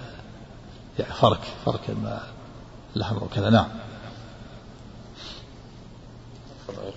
يعني 1.00 1.14
فرك 1.14 1.42
فرك 1.66 1.98
اللحم 2.96 3.16
وكذا 3.16 3.50
نعم. 3.50 3.68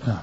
نعم. 0.07 0.21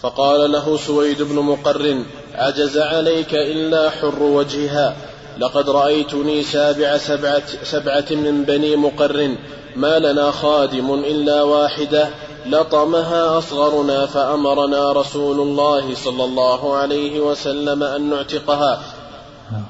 فقال 0.00 0.52
له 0.52 0.76
سويد 0.76 1.22
بن 1.22 1.34
مقرن 1.34 2.04
عجز 2.34 2.78
عليك 2.78 3.34
إلا 3.34 3.90
حر 3.90 4.22
وجهها. 4.22 4.96
لقد 5.38 5.70
رأيتني 5.70 6.42
سابع 6.42 6.96
سبعة, 6.96 7.42
سبعة 7.64 8.06
من 8.10 8.44
بني 8.44 8.76
مقرن 8.76 9.36
ما 9.76 9.98
لنا 9.98 10.30
خادم 10.30 10.94
إلا 10.94 11.42
واحدة. 11.42 12.08
لطمها 12.46 13.38
أصغرنا 13.38 14.06
فأمرنا 14.06 14.92
رسول 14.92 15.40
الله 15.40 15.94
صلى 15.94 16.24
الله 16.24 16.76
عليه 16.76 17.20
وسلم 17.20 17.82
أن 17.82 18.10
نعتقها. 18.10 18.82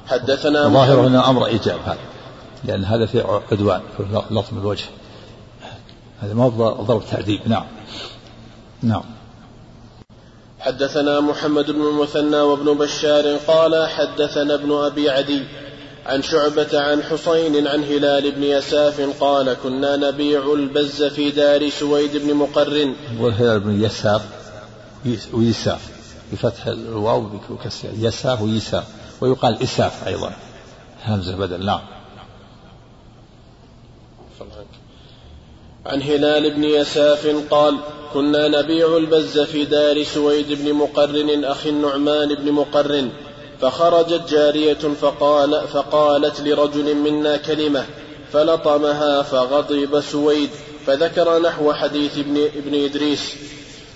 حدثنا 0.07 0.67
ظاهر 0.67 1.07
هنا 1.07 1.29
أمر 1.29 1.45
إيجاب 1.45 1.79
هذا 1.85 1.97
لأن 2.63 2.85
هذا 2.85 3.05
في 3.05 3.39
عدوان 3.51 3.81
في 3.97 4.03
لطم 4.31 4.57
الوجه. 4.57 4.85
هذا 6.21 6.33
ما 6.33 6.43
هو 6.43 6.83
ضرب 6.83 7.01
تأديب. 7.11 7.39
نعم. 7.45 7.65
نعم. 8.81 9.03
حدثنا 10.63 11.19
محمد 11.19 11.71
بن 11.71 11.81
المثنى 11.81 12.37
وابن 12.37 12.77
بشار 12.77 13.37
قال 13.47 13.87
حدثنا 13.87 14.53
ابن 14.53 14.71
أبي 14.71 15.09
عدي 15.09 15.43
عن 16.05 16.21
شعبة 16.21 16.81
عن 16.81 17.03
حصين 17.03 17.67
عن 17.67 17.83
هلال 17.83 18.31
بن 18.31 18.43
يساف 18.43 19.01
قال 19.19 19.53
كنا 19.53 19.95
نبيع 19.95 20.53
البز 20.53 21.03
في 21.03 21.31
دار 21.31 21.69
سويد 21.69 22.17
بن 22.17 22.33
مقرن 22.33 22.95
والهلال 23.19 23.59
بن 23.59 23.83
يساف 23.83 24.21
ويساف 25.33 25.81
بفتح 26.31 26.67
الواو 26.67 27.29
وكسر 27.49 27.89
يساف 27.97 28.41
ويساف 28.41 28.83
ويقال 29.21 29.63
إساف 29.63 30.07
أيضا. 30.07 30.33
همزة 31.05 31.35
بدل 31.35 31.65
نعم. 31.65 31.81
عن 35.85 36.01
هلال 36.01 36.53
بن 36.53 36.63
يساف 36.63 37.27
قال 37.51 37.77
كنا 38.13 38.47
نبيع 38.47 38.97
البز 38.97 39.39
في 39.39 39.65
دار 39.65 40.03
سويد 40.03 40.63
بن 40.63 40.73
مقرن 40.73 41.45
أخي 41.45 41.69
النعمان 41.69 42.35
بن 42.35 42.51
مقرن. 42.51 43.09
فخرجت 43.61 44.29
جارية 44.29 44.73
فقال 44.73 45.61
فقالت 45.67 46.41
لرجل 46.41 46.95
منا 46.95 47.37
كلمة 47.37 47.85
فلطمها 48.33 49.21
فغضب 49.21 50.01
سويد 50.01 50.49
فذكر 50.87 51.39
نحو 51.41 51.73
حديث 51.73 52.17
ابن, 52.17 52.37
ابن 52.37 52.83
إدريس. 52.83 53.33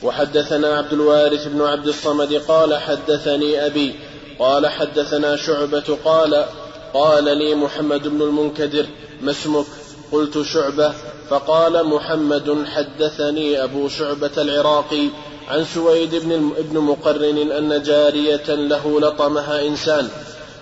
وحدثنا 0.03 0.77
عبد 0.77 0.93
الوارث 0.93 1.47
بن 1.47 1.61
عبد 1.61 1.87
الصمد 1.87 2.33
قال 2.33 2.77
حدثني 2.77 3.65
أبي. 3.65 3.95
قال 4.39 4.67
حدثنا 4.67 5.35
شعبة. 5.35 5.97
قال 6.05 6.45
قال 6.93 7.37
لي 7.37 7.55
محمد 7.55 8.07
بن 8.07 8.21
المنكدر 8.21 8.85
ما 9.21 9.31
اسمك؟ 9.31 9.65
قلت 10.11 10.41
شعبة. 10.41 10.93
فقال 11.29 11.87
محمد 11.87 12.65
حدثني 12.65 13.63
أبو 13.63 13.87
شعبة 13.87 14.31
العراقي 14.37 15.09
عن 15.47 15.65
سويد 15.65 16.15
بن 16.15 16.51
ابن 16.57 16.79
مقرن 16.79 17.51
أن 17.51 17.83
جارية 17.83 18.55
له 18.55 18.99
لطمها 18.99 19.67
إنسان 19.67 20.09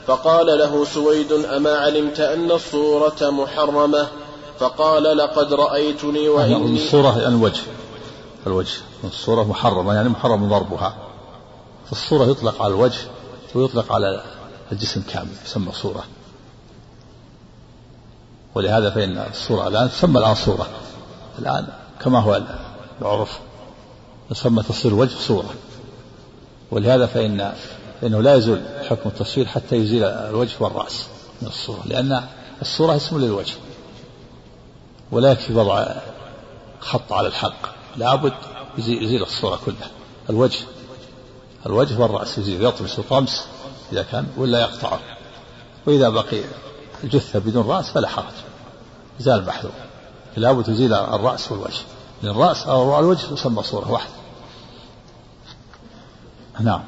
فقال 0.08 0.46
له 0.46 0.86
سويد 0.86 1.32
أما 1.32 1.70
علمت 1.70 2.20
أن 2.20 2.52
الصورة 2.52 3.30
محرمة؟ 3.30 4.08
فقال 4.60 5.18
لقد 5.18 5.54
رأيتني 5.54 6.30
وإني 6.30 6.86
الصورة 6.86 7.20
يعني 7.20 7.36
الوجه 7.36 7.62
الوجه 8.48 8.78
الصورة 9.04 9.44
محرمة 9.44 9.94
يعني 9.94 10.10
محرم 10.10 10.50
ضربها. 10.50 10.96
فالصورة 11.90 12.26
يطلق 12.26 12.62
على 12.62 12.74
الوجه 12.74 13.00
ويطلق 13.56 13.92
على 13.92 14.24
الجسم 14.72 15.04
كامل 15.14 15.30
يسمى 15.46 15.72
صورة. 15.72 16.04
ولهذا 18.56 18.90
فإن 18.90 19.18
الصورة 19.18 19.68
الآن 19.68 19.90
تسمى 19.90 20.20
الآن 20.20 20.36
صورة. 20.36 20.68
الآن 21.40 21.68
كما 22.02 22.20
هو 22.20 22.42
العرف 23.02 23.40
يسمى 24.32 24.64
تصوير 24.64 24.94
الوجه 24.94 25.16
صورة. 25.16 25.50
ولهذا 26.72 27.06
فإن 27.06 27.54
فإنه 28.02 28.22
لا 28.22 28.36
يزول 28.36 28.62
حكم 28.90 29.10
التصوير 29.10 29.46
حتى 29.46 29.76
يزيل 29.76 30.04
الوجه 30.04 30.56
والرأس 30.60 31.08
من 31.42 31.48
الصورة 31.48 31.82
لأن 31.86 32.24
الصورة 32.62 32.96
اسم 32.96 33.20
للوجه. 33.20 33.54
ولا 35.12 35.32
يكفي 35.32 35.54
وضع 35.54 35.88
خط 36.80 37.14
على 37.14 37.28
الحق 37.28 37.76
لابد 37.98 38.34
يزيل, 38.78 39.24
الصورة 39.24 39.60
كلها. 39.66 39.90
الوجه 40.30 40.60
الوجه 41.66 42.00
والرأس 42.00 42.38
يزيل 42.38 42.66
يطمس 42.66 43.00
الطمس 43.00 43.48
إذا 43.92 44.04
كان 44.04 44.28
ولا 44.38 44.62
يقطعه 44.62 45.00
وإذا 45.86 46.10
بقي 46.10 46.42
الجثة 47.04 47.40
بدون 47.40 47.68
رأس 47.68 47.90
فلا 47.90 48.08
حرج. 48.08 48.34
زال 49.20 49.46
محذور 49.46 49.72
لابد 50.38 50.64
تزيل 50.64 50.94
الرأس 50.94 51.52
والوجه. 51.52 51.82
لأن 52.24 52.36
الرأس 52.36 52.68
أو 52.68 53.00
الوجه 53.00 53.34
يسمى 53.34 53.64
صورة 53.64 53.92
واحدة. 53.92 54.14
نعم. 56.60 56.84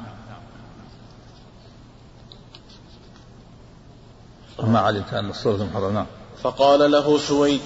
ما 4.64 4.78
علمت 4.78 5.14
أن 5.14 5.30
الصورة 5.30 5.64
محرمة؟ 5.64 5.90
نعم. 5.90 6.06
فقال 6.42 6.90
له 6.90 7.18
سويد 7.18 7.60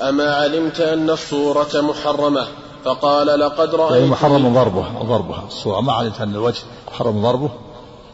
أما 0.00 0.34
علمت 0.34 0.80
أن 0.80 1.10
الصورة 1.10 1.80
محرمة؟ 1.80 2.46
فقال 2.84 3.40
لقد 3.40 3.74
رأيت 3.74 3.92
يعني 3.92 4.06
محرم 4.06 4.54
ضربه 4.54 5.02
ضربها 5.02 5.44
الصورة. 5.46 5.80
ما 5.80 5.92
علمت 5.92 6.20
أن 6.20 6.30
الوجه 6.34 6.62
محرم 6.88 7.22
ضربه؟ 7.22 7.50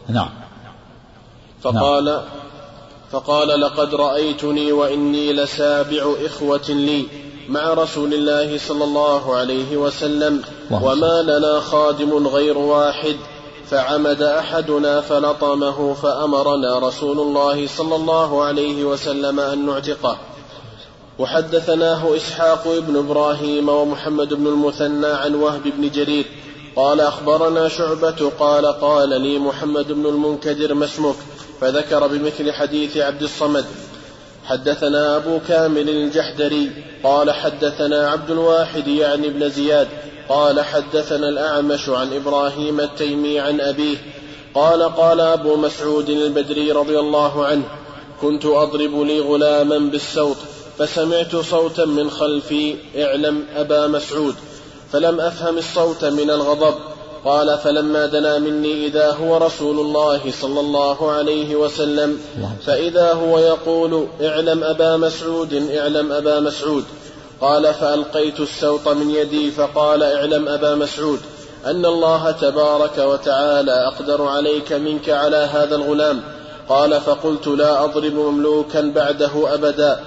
نعم. 0.08 0.30
فقال 1.62 2.04
نعم. 2.04 2.22
فقال 3.12 3.60
لقد 3.60 3.94
رأيتني 3.94 4.72
وإني 4.72 5.32
لسابع 5.32 6.14
إخوة 6.24 6.68
لي 6.68 7.06
مع 7.48 7.74
رسول 7.74 8.14
الله 8.14 8.58
صلى 8.58 8.84
الله 8.84 9.36
عليه 9.36 9.76
وسلم 9.76 10.42
وما 10.70 11.22
لنا 11.22 11.60
خادم 11.60 12.26
غير 12.26 12.58
واحد. 12.58 13.16
فعمد 13.70 14.22
أحدنا 14.22 15.00
فلطمه 15.00 15.94
فأمرنا 15.94 16.78
رسول 16.78 17.20
الله 17.20 17.66
صلى 17.66 17.96
الله 17.96 18.42
عليه 18.42 18.84
وسلم 18.84 19.40
أن 19.40 19.66
نعتقه. 19.66 20.16
وحدثناه 21.18 22.16
إسحاق 22.16 22.78
بن 22.78 22.96
إبراهيم 22.96 23.68
ومحمد 23.68 24.34
بن 24.34 24.46
المثنى 24.46 25.06
عن 25.06 25.34
وهب 25.34 25.62
بن 25.62 25.90
جرير. 25.90 26.26
قال 26.76 27.00
أخبرنا 27.00 27.68
شعبة 27.68 28.30
قال 28.38 28.66
قال 28.66 29.08
لي 29.08 29.38
محمد 29.38 29.92
بن 29.92 30.06
المنكدر 30.06 30.74
ما 30.74 30.84
اسمك؟ 30.84 31.16
فذكر 31.62 32.06
بمثل 32.06 32.52
حديث 32.52 32.96
عبد 32.96 33.22
الصمد 33.22 33.64
حدثنا 34.44 35.16
أبو 35.16 35.40
كامل 35.48 35.88
الجحدري 35.88 36.70
قال 37.04 37.30
حدثنا 37.30 38.10
عبد 38.10 38.30
الواحد 38.30 38.88
يعني 38.88 39.26
ابن 39.26 39.48
زياد 39.48 39.88
قال 40.28 40.60
حدثنا 40.60 41.28
الأعمش 41.28 41.88
عن 41.88 42.12
إبراهيم 42.12 42.80
التيمي 42.80 43.40
عن 43.40 43.60
أبيه 43.60 43.96
قال 44.54 44.82
قال 44.82 45.20
أبو 45.20 45.56
مسعود 45.56 46.10
البدري 46.10 46.72
رضي 46.72 46.98
الله 46.98 47.46
عنه 47.46 47.64
كنت 48.20 48.46
أضرب 48.46 49.00
لي 49.00 49.20
غلاما 49.20 49.78
بالسوط 49.78 50.36
فسمعت 50.78 51.36
صوتا 51.36 51.84
من 51.84 52.10
خلفي 52.10 52.76
اعلم 52.96 53.44
أبا 53.56 53.86
مسعود 53.86 54.34
فلم 54.92 55.20
أفهم 55.20 55.58
الصوت 55.58 56.04
من 56.04 56.30
الغضب. 56.30 56.74
قال 57.24 57.58
فلما 57.58 58.06
دنا 58.06 58.38
مني 58.38 58.86
إذا 58.86 59.10
هو 59.10 59.36
رسول 59.36 59.80
الله 59.80 60.20
صلى 60.40 60.60
الله 60.60 61.10
عليه 61.10 61.56
وسلم 61.56 62.20
فإذا 62.66 63.12
هو 63.12 63.38
يقول 63.38 64.06
اعلم 64.22 64.64
أبا 64.64 64.96
مسعود 64.96 65.54
اعلم 65.54 66.12
أبا 66.12 66.40
مسعود. 66.40 66.84
قال 67.40 67.74
فألقيت 67.74 68.40
السوط 68.40 68.88
من 68.88 69.10
يدي 69.10 69.50
فقال 69.50 70.02
اعلم 70.02 70.48
أبا 70.48 70.74
مسعود 70.74 71.20
أن 71.66 71.86
الله 71.86 72.30
تبارك 72.30 72.98
وتعالى 72.98 73.86
أقدر 73.86 74.22
عليك 74.22 74.72
منك 74.72 75.10
على 75.10 75.36
هذا 75.36 75.76
الغلام. 75.76 76.22
قال 76.68 77.00
فقلت 77.00 77.46
لا 77.46 77.84
أضرب 77.84 78.14
مملوكا 78.14 78.80
بعده 78.80 79.54
أبدا. 79.54 80.00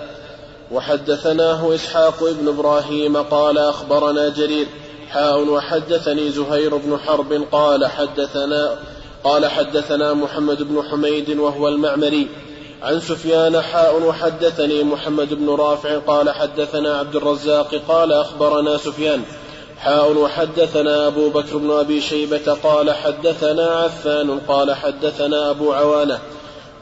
وحدثناه 0.72 1.76
إسحاق 1.76 2.24
بن 2.24 2.48
إبراهيم 2.48 3.18
قال 3.18 3.58
أخبرنا 3.58 4.30
جرير 4.30 4.68
حاء 5.10 5.48
وحدثني 5.48 6.30
زهير 6.30 6.76
بن 6.76 6.98
حرب 6.98 7.44
قال 7.52 7.86
حدثنا 7.86 8.78
قال 9.24 9.46
حدثنا 9.46 10.14
محمد 10.14 10.64
بن 10.64 10.84
حميد 10.92 11.30
وهو 11.30 11.68
المعمري. 11.68 12.28
عن 12.84 13.00
سفيان 13.00 13.62
حاء 13.62 14.02
وحدثني 14.02 14.84
محمد 14.84 15.34
بن 15.34 15.50
رافع 15.50 15.98
قال 15.98 16.30
حدثنا 16.30 16.98
عبد 16.98 17.16
الرزاق 17.16 17.76
قال 17.88 18.14
أخبرنا 18.14 18.78
سفيان. 18.78 19.24
حاء 19.78 20.18
وحدثنا 20.18 21.08
أبو 21.08 21.30
بكر 21.30 21.58
بن 21.58 21.72
أبي 21.72 22.02
شيبة 22.02 22.54
قال 22.64 22.92
حدثنا 22.92 23.66
عفان 23.66 24.40
قال 24.48 24.76
حدثنا 24.76 25.50
أبو 25.50 25.74
عوانة. 25.74 26.20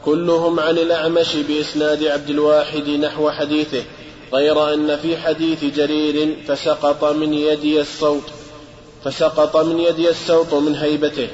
كلهم 0.04 0.60
عن 0.60 0.78
الأعمش 0.78 1.36
بإسناد 1.36 2.04
عبد 2.04 2.30
الواحد 2.30 2.88
نحو 2.88 3.30
حديثه. 3.30 3.84
غير 4.34 4.74
أن 4.74 4.96
في 4.96 5.16
حديث 5.16 5.64
جرير 5.64 6.36
فسقط 6.48 7.04
من 7.04 7.34
يدي 7.34 7.80
الصوت 7.80 8.30
فسقط 9.04 9.56
من 9.56 9.80
يدي 9.80 10.10
السوط 10.10 10.54
من 10.54 10.74
هيبته. 10.74 11.28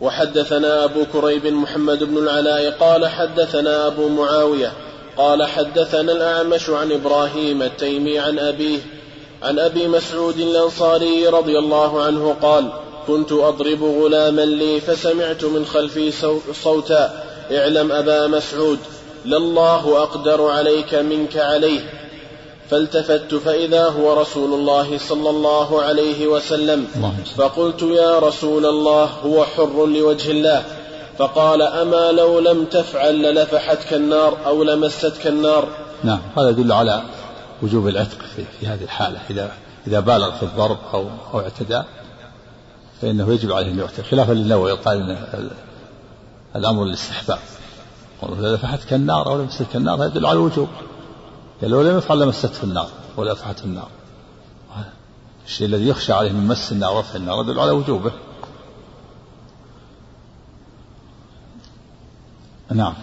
وحدثنا 0.00 0.84
أبو 0.84 1.04
كريب 1.12 1.46
محمد 1.46 2.04
بن 2.04 2.18
العلاء 2.18 2.70
قال 2.70 3.06
حدثنا 3.06 3.86
أبو 3.86 4.08
معاوية 4.08 4.72
قال 5.16 5.42
حدثنا 5.42 6.12
الأعمش 6.12 6.70
عن 6.70 6.92
إبراهيم 6.92 7.62
التيمي 7.62 8.18
عن 8.18 8.38
أبيه 8.38 8.78
عن 9.42 9.58
أبي 9.58 9.88
مسعود 9.88 10.40
الأنصاري 10.40 11.26
رضي 11.28 11.58
الله 11.58 12.02
عنه 12.02 12.36
قال 12.42 12.72
كنت 13.06 13.32
أضرب 13.32 13.82
غلاما 13.82 14.42
لي 14.42 14.80
فسمعت 14.80 15.44
من 15.44 15.66
خلفي 15.66 16.12
صوتا 16.52 17.24
اعلم 17.52 17.92
أبا 17.92 18.26
مسعود 18.26 18.78
لله 19.26 20.02
أقدر 20.02 20.50
عليك 20.50 20.94
منك 20.94 21.36
عليه 21.36 21.80
فالتفت 22.70 23.34
فإذا 23.34 23.84
هو 23.88 24.20
رسول 24.20 24.54
الله 24.54 24.98
صلى 24.98 25.30
الله 25.30 25.82
عليه 25.82 26.26
وسلم. 26.26 26.86
فقلت 27.36 27.82
يا 27.82 28.18
رسول 28.18 28.66
الله 28.66 29.04
هو 29.04 29.44
حر 29.44 29.86
لوجه 29.86 30.30
الله. 30.30 30.64
فقال 31.18 31.62
أما 31.62 32.12
لو 32.12 32.38
لم 32.38 32.64
تفعل 32.64 33.22
للفحتك 33.22 33.94
النار 33.94 34.38
أو 34.46 34.62
لمستك 34.62 35.26
النار. 35.26 35.68
نعم 36.04 36.20
هذا 36.38 36.48
يدل 36.48 36.72
على 36.72 37.02
وجوب 37.62 37.88
العتق 37.88 38.18
في, 38.36 38.66
هذه 38.66 38.82
الحالة. 38.82 39.20
إذا 39.30 39.50
إذا 39.86 40.00
بالغ 40.00 40.30
في 40.30 40.42
الضرب 40.42 40.78
أو 40.94 41.08
أو 41.34 41.40
اعتدى 41.40 41.82
فإنه 43.02 43.32
يجب 43.32 43.52
عليه 43.52 43.66
أن 43.66 43.78
يعتق 43.78 44.04
خلافا 44.04 44.32
للنووي 44.32 44.72
قال 44.72 44.96
إن 44.96 45.50
الأمر 46.56 46.84
للاستحباب. 46.84 47.38
إذا 48.22 48.54
لفحتك 48.54 48.92
النار 48.92 49.26
أو 49.26 49.38
لمستك 49.38 49.76
النار 49.76 49.96
هذا 49.96 50.06
يدل 50.06 50.26
على 50.26 50.38
الوجوب. 50.38 50.68
يعني 51.62 51.74
لو 51.74 51.82
لم 51.82 51.98
يفعل 51.98 52.20
لمسته 52.20 52.64
النار 52.64 52.88
ولا 53.16 53.32
أفعته 53.32 53.64
النار. 53.64 53.88
الشيء 55.46 55.66
الذي 55.66 55.88
يخشى 55.88 56.12
عليه 56.12 56.32
من 56.32 56.46
مس 56.46 56.72
النار 56.72 56.96
ورفع 56.96 57.16
النار 57.16 57.44
يدل 57.44 57.60
على 57.60 57.70
وجوبه. 57.70 58.12
نعم. 62.72 62.94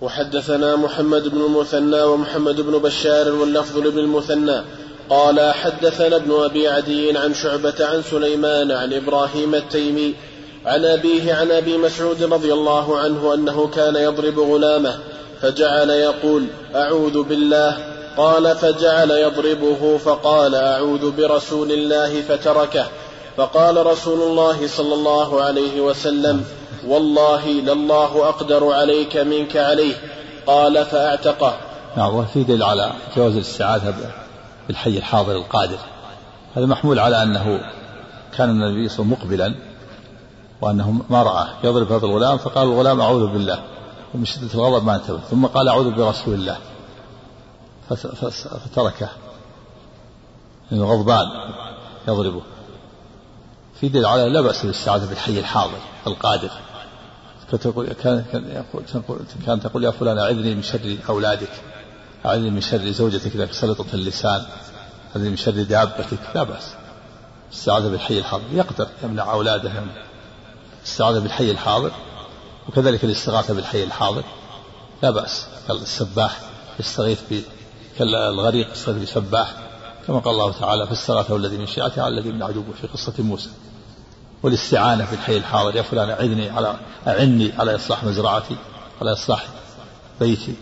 وحدثنا 0.00 0.76
محمد 0.76 1.28
بن 1.28 1.40
المثنى 1.40 2.02
ومحمد 2.02 2.60
بن 2.60 2.78
بشار 2.78 3.32
واللفظ 3.32 3.78
لابن 3.78 3.98
المثنى. 3.98 4.62
قال 5.10 5.52
حدثنا 5.54 6.16
ابن 6.16 6.32
أبي 6.32 6.68
عدي 6.68 7.18
عن 7.18 7.34
شعبة 7.34 7.74
عن 7.80 8.02
سليمان 8.02 8.72
عن 8.72 8.92
إبراهيم 8.92 9.54
التيمي 9.54 10.14
عن 10.66 10.84
أبيه 10.84 11.34
عن 11.34 11.50
أبي 11.50 11.78
مسعود 11.78 12.22
رضي 12.22 12.52
الله 12.52 12.98
عنه 12.98 13.34
أنه 13.34 13.66
كان 13.66 13.96
يضرب 13.96 14.38
غلامه 14.38 14.98
فجعل 15.40 15.90
يقول 15.90 16.46
أعوذ 16.74 17.22
بالله. 17.22 17.76
قال 18.16 18.56
فجعل 18.56 19.10
يضربه 19.10 19.98
فقال 19.98 20.54
أعوذ 20.54 21.10
برسول 21.10 21.72
الله 21.72 22.22
فتركه. 22.22 22.86
فقال 23.36 23.86
رسول 23.86 24.22
الله 24.22 24.68
صلى 24.68 24.94
الله 24.94 25.42
عليه 25.42 25.80
وسلم 25.80 26.44
والله 26.86 27.48
لله 27.48 28.28
أقدر 28.28 28.72
عليك 28.72 29.16
منك 29.16 29.56
عليه. 29.56 29.94
قال 30.46 30.84
فأعتقه. 30.84 31.56
نعم 31.96 32.14
وفي 32.14 32.44
دليل 32.44 32.62
على 32.62 32.92
جواز 33.16 33.34
الاستعاذة 33.34 33.94
بالحي 34.68 34.98
الحاضر 34.98 35.32
القادر. 35.32 35.78
هذا 36.56 36.66
محمول 36.66 36.98
على 36.98 37.22
أنه 37.22 37.60
كان 38.38 38.50
النبي 38.50 38.88
صلى 38.88 39.04
الله 39.04 39.16
عليه 39.16 39.26
وسلم 39.26 39.28
مقبلا. 39.30 39.54
وأنه 40.60 41.02
ما 41.10 41.22
راه 41.22 41.48
يضرب 41.64 41.92
هذا 41.92 42.06
الغلام 42.06 42.38
فقال 42.38 42.68
الغلام 42.68 43.00
أعوذ 43.00 43.26
بالله 43.26 43.64
ومن 44.14 44.24
شدة 44.24 44.54
الغضب 44.54 44.84
ما 44.84 44.96
انتبه. 44.96 45.20
ثم 45.30 45.46
قال 45.46 45.68
أعوذ 45.68 45.90
برسول 45.90 46.34
الله. 46.34 46.58
فتركه. 48.64 49.08
لأنه 50.70 50.84
غضبان 50.84 51.26
يضربه. 52.08 52.42
في 53.80 53.88
دليل 53.88 54.06
على 54.06 54.28
لا 54.28 54.40
بأس 54.40 54.62
بالاستعاذة 54.62 55.08
بالحي 55.08 55.38
الحاضر 55.38 55.78
القادر. 56.06 56.50
كان 57.50 57.60
تقول 57.60 57.86
كان 57.86 58.24
يقول 58.32 58.84
كان 59.46 59.60
تقول 59.60 59.84
يا 59.84 59.90
فلان 59.90 60.18
أعذني 60.18 60.54
من 60.54 60.62
شر 60.62 60.96
أولادك. 61.08 61.50
أعذني 62.26 62.50
من 62.50 62.60
شر 62.60 62.90
زوجتك 62.90 63.34
إذا 63.34 63.52
سلطت 63.52 63.94
اللسان. 63.94 64.42
أعذني 65.16 65.30
من 65.30 65.36
شر 65.36 65.62
دابتك. 65.62 66.18
لا 66.34 66.42
بأس. 66.42 66.74
الاستعاذة 67.50 67.88
بالحي 67.88 68.18
الحاضر. 68.18 68.44
يقدر 68.52 68.88
يمنع 69.04 69.32
أولاده 69.32 69.72
الاستعاذة 70.86 71.18
بالحي 71.18 71.50
الحاضر 71.50 71.92
وكذلك 72.68 73.04
الاستغاثة 73.04 73.54
بالحي 73.54 73.84
الحاضر. 73.84 74.24
لا 75.02 75.10
بأس. 75.10 75.46
السباح 75.70 76.40
يستغيث 76.80 77.20
الغريق 78.00 78.72
يستغيث 78.72 79.10
بسباح. 79.10 79.54
كما 80.06 80.18
قال 80.18 80.34
الله 80.34 80.52
تعالى 80.52 80.86
فاستغاثه 80.86 81.36
الذي 81.36 81.56
من 81.56 81.66
شيعته 81.66 82.02
على 82.02 82.18
الذي 82.18 82.32
من 82.32 82.42
عدوه 82.42 82.64
في 82.80 82.86
قصة 82.86 83.12
موسى. 83.18 83.50
والاستعانة 84.42 85.06
بالحي 85.10 85.36
الحاضر. 85.36 85.76
يا 85.76 85.82
فلان 85.82 86.10
أعذني 86.10 86.50
على 86.50 86.76
أعني 87.06 87.52
على 87.58 87.74
إصلاح 87.74 88.04
مزرعتي 88.04 88.56
على 89.00 89.12
إصلاح 89.12 89.46
بيتي. 90.20 90.54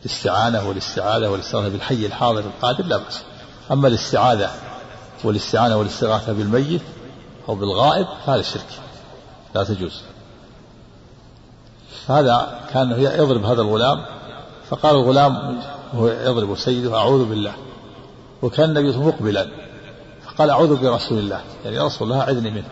الاستعانة 0.00 0.68
والاستعاذة 0.68 1.28
والاستغاثة 1.28 1.68
بالحي 1.68 2.06
الحاضر 2.06 2.40
القادر 2.40 2.84
لا 2.84 2.96
بأس. 2.96 3.22
أما 3.72 3.88
الاستعاذة 3.88 4.50
والاستعانة 5.24 5.76
والاستغاثة 5.76 6.32
بالميت 6.32 6.82
أو 7.48 7.54
بالغائب 7.54 8.06
هذا 8.26 8.42
شرك. 8.42 8.80
لا 9.54 9.64
تجوز. 9.64 10.02
هذا 12.08 12.60
كان 12.72 12.90
يضرب 12.90 13.44
هذا 13.44 13.62
الغلام 13.62 14.04
فقال 14.68 14.96
الغلام 14.96 15.60
وهو 15.94 16.08
يضرب 16.08 16.56
سيده 16.56 16.98
أعوذ 16.98 17.24
بالله. 17.24 17.52
وكان 18.42 18.70
النبي 18.70 18.96
مقبلا 18.96 19.48
فقال 20.24 20.50
أعوذ 20.50 20.76
برسول 20.76 21.18
الله. 21.18 21.40
يعني 21.64 21.76
يا 21.76 21.84
رسول 21.84 22.12
الله 22.12 22.20
أعذني 22.20 22.50
منه. 22.50 22.68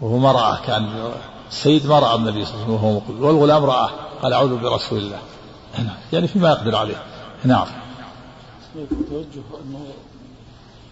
وهو 0.00 0.18
ما 0.18 0.32
رآه 0.32 0.58
كان 0.66 1.12
السيد 1.50 1.86
ما 1.86 1.98
رأى 1.98 2.14
النبي 2.14 2.44
صلى 2.44 2.54
الله 2.54 2.64
عليه 2.64 2.74
وسلم 2.74 3.02
وهو 3.18 3.28
والغلام 3.28 3.64
رآه 3.64 3.90
قال 4.22 4.32
أعوذ 4.32 4.56
برسول 4.56 4.98
الله. 4.98 5.18
يعني 6.12 6.28
فيما 6.28 6.48
يقدر 6.48 6.76
عليه. 6.76 7.02
نعم. 7.44 7.66
توجه 8.74 9.42
أنه 9.64 9.86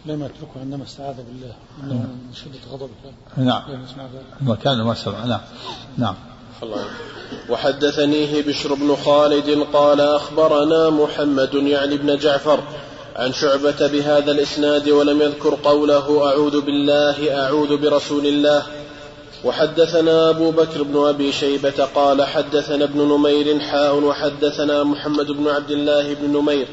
لم 0.06 0.22
يتركه 0.22 0.60
عندما 0.60 0.84
استعاذ 0.84 1.14
بالله 1.14 1.54
انه 1.82 1.94
من 1.94 2.34
شدة 2.34 2.72
غضبه 2.72 2.88
نعم. 3.36 3.62
ما 4.40 4.54
كان 4.54 4.82
ما 4.82 4.94
سمع 4.94 5.24
نعم. 5.24 5.40
نعم. 5.98 6.14
الله. 6.62 6.84
وحدثنيه 7.50 8.42
بشر 8.42 8.74
بن 8.74 8.96
خالد 8.96 9.66
قال 9.72 10.00
أخبرنا 10.00 10.90
محمد 10.90 11.54
يعني 11.54 11.96
بن 11.96 12.16
جعفر 12.16 12.60
عن 13.16 13.32
شعبة 13.32 13.86
بهذا 13.86 14.32
الإسناد 14.32 14.88
ولم 14.88 15.22
يذكر 15.22 15.54
قوله 15.54 16.30
أعوذ 16.30 16.60
بالله 16.60 17.44
أعوذ 17.44 17.76
برسول 17.76 18.26
الله. 18.26 18.62
وحدثنا 19.44 20.30
أبو 20.30 20.50
بكر 20.50 20.82
بن 20.82 21.06
أبي 21.06 21.32
شيبة 21.32 21.84
قال 21.94 22.22
حدثنا 22.22 22.84
ابن 22.84 23.00
نمير 23.00 23.60
حاء 23.60 23.94
وحدثنا 23.94 24.84
محمد 24.84 25.26
بن 25.26 25.48
عبد 25.48 25.70
الله 25.70 26.14
بن 26.14 26.36
نمير. 26.36 26.68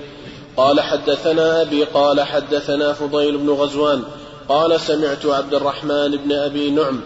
قال 0.57 0.81
حدثنا 0.81 1.61
أبي 1.61 1.83
قال 1.83 2.21
حدثنا 2.21 2.93
فضيل 2.93 3.37
بن 3.37 3.49
غزوان 3.49 4.03
قال 4.49 4.79
سمعت 4.79 5.25
عبد 5.25 5.53
الرحمن 5.53 6.11
بن 6.11 6.31
أبي 6.31 6.71
نعم 6.71 7.01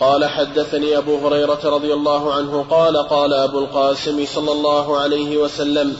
قال 0.00 0.24
حدثني 0.24 0.98
أبو 0.98 1.26
هريرة 1.26 1.60
رضي 1.64 1.94
الله 1.94 2.34
عنه 2.34 2.66
قال 2.70 2.96
قال 2.96 3.34
أبو 3.34 3.58
القاسم 3.58 4.24
صلى 4.26 4.52
الله 4.52 4.98
عليه 4.98 5.36
وسلم 5.36 5.96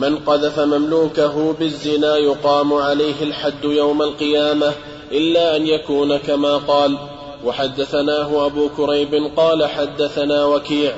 من 0.00 0.16
قذف 0.16 0.58
مملوكه 0.58 1.52
بالزنا 1.52 2.16
يقام 2.16 2.72
عليه 2.72 3.22
الحد 3.22 3.64
يوم 3.64 4.02
القيامة 4.02 4.72
إلا 5.12 5.56
أن 5.56 5.66
يكون 5.66 6.16
كما 6.16 6.56
قال. 6.56 6.98
وحدثناه 7.44 8.46
أبو 8.46 8.68
كريب 8.76 9.30
قال 9.36 9.66
حدثنا 9.66 10.44
وكيع 10.44 10.96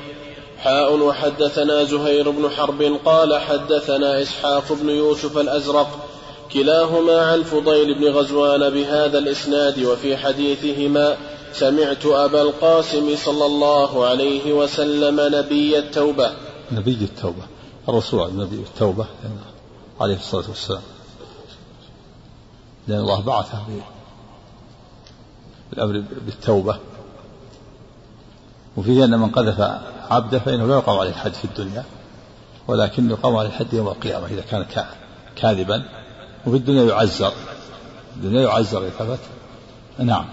حاء 0.63 0.99
وحدثنا 0.99 1.85
زهير 1.85 2.31
بن 2.31 2.51
حرب 2.51 2.83
قال 3.05 3.41
حدثنا 3.41 4.23
إسحاق 4.23 4.73
بن 4.73 4.89
يوسف 4.89 5.39
الأزرق 5.39 6.09
كلاهما 6.53 7.21
عن 7.21 7.43
فضيل 7.43 7.95
بن 7.95 8.05
غزوان 8.09 8.71
بهذا 8.71 9.19
الإسناد 9.19 9.85
وفي 9.85 10.17
حديثهما 10.17 11.17
سمعت 11.53 12.07
أبا 12.07 12.43
القاسم 12.43 13.17
صلى 13.17 13.47
الله 13.47 14.07
عليه 14.07 14.53
وسلم 14.53 15.35
نبي 15.35 15.79
التوبة. 15.79 16.33
نبي 16.73 17.05
التوبة. 17.05 17.43
الرسول 17.89 18.37
نبي 18.37 18.57
التوبة 18.57 19.07
عليه 20.01 20.17
الصلاة 20.17 20.49
والسلام. 20.49 20.83
لأن 22.89 23.01
الله 23.01 23.21
بعثه 23.21 23.63
بالأمر 25.71 26.05
بالتوبة. 26.27 26.79
وفيه 28.77 29.05
أن 29.05 29.19
من 29.19 29.31
قذف 29.31 29.61
عبده 30.13 30.39
فإنه 30.39 30.67
لا 30.67 30.75
يقام 30.75 30.99
عليه 30.99 31.11
الحد 31.11 31.33
في 31.33 31.45
الدنيا 31.45 31.85
ولكن 32.69 33.11
يقام 33.11 33.37
عليه 33.37 33.49
الحد 33.49 33.73
يوم 33.73 33.89
القيامة 33.89 34.27
إذا 34.27 34.41
كان 34.51 34.67
كاذبا 35.37 35.83
وفي 36.47 36.57
الدنيا 36.57 36.85
يعزر. 36.85 37.33
الدنيا 38.17 38.43
يعزر 38.43 38.79
إذا 38.79 38.91
ثبت 38.99 39.19
نعم. 39.99 40.25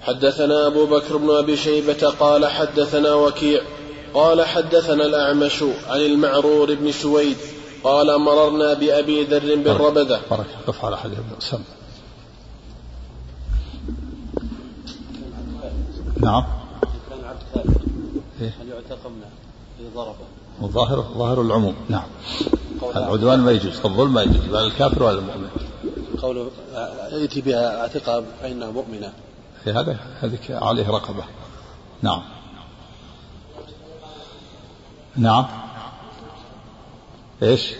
حدثنا 0.00 0.66
أبو 0.66 0.86
بكر 0.86 1.16
بن 1.16 1.30
أبي 1.30 1.56
شيبة 1.56 2.08
قال 2.20 2.46
حدثنا 2.46 3.14
وكيع 3.14 3.60
قال 4.14 4.44
حدثنا 4.44 5.04
الأعمش 5.04 5.62
عن 5.88 6.00
المعرور 6.00 6.74
بن 6.74 6.92
سويد 6.92 7.36
قال 7.84 8.20
مررنا 8.20 8.74
بأبي 8.74 9.24
ذر 9.24 9.56
بالربذة. 9.56 10.20
بارك 10.30 10.46
قف 10.66 10.84
على 10.84 10.98
حديث 10.98 11.18
سم. 11.38 11.62
نعم 16.20 16.44
كان 17.10 17.24
عبد 17.24 17.42
ثالث 17.54 17.76
إيه؟ 17.76 18.20
هل 18.40 18.68
يعتق 18.68 19.06
منه 19.06 19.30
إذا 19.80 19.88
ضربة. 19.94 20.16
الظاهر 20.62 21.02
ظاهر 21.02 21.42
العموم. 21.42 21.74
نعم. 21.88 22.06
العدوان 22.96 23.38
ما 23.38 23.50
يجوز 23.50 23.80
الظلم 23.84 24.14
ما 24.14 24.22
يجوز 24.22 24.44
لا 24.48 24.60
الكافر 24.60 25.02
ولا 25.02 25.18
المؤمن 25.18 25.48
قوله 26.22 26.50
يأتي 27.12 27.40
بها 27.40 27.80
اعتقها 27.80 28.24
فإنها 28.42 28.70
مؤمنة. 28.70 29.12
هذا 29.64 29.98
هذه 30.20 30.38
عليه 30.50 30.88
رقبة. 30.88 31.24
نعم. 32.02 32.22
نعم. 35.16 35.46
إيش؟ 37.42 37.74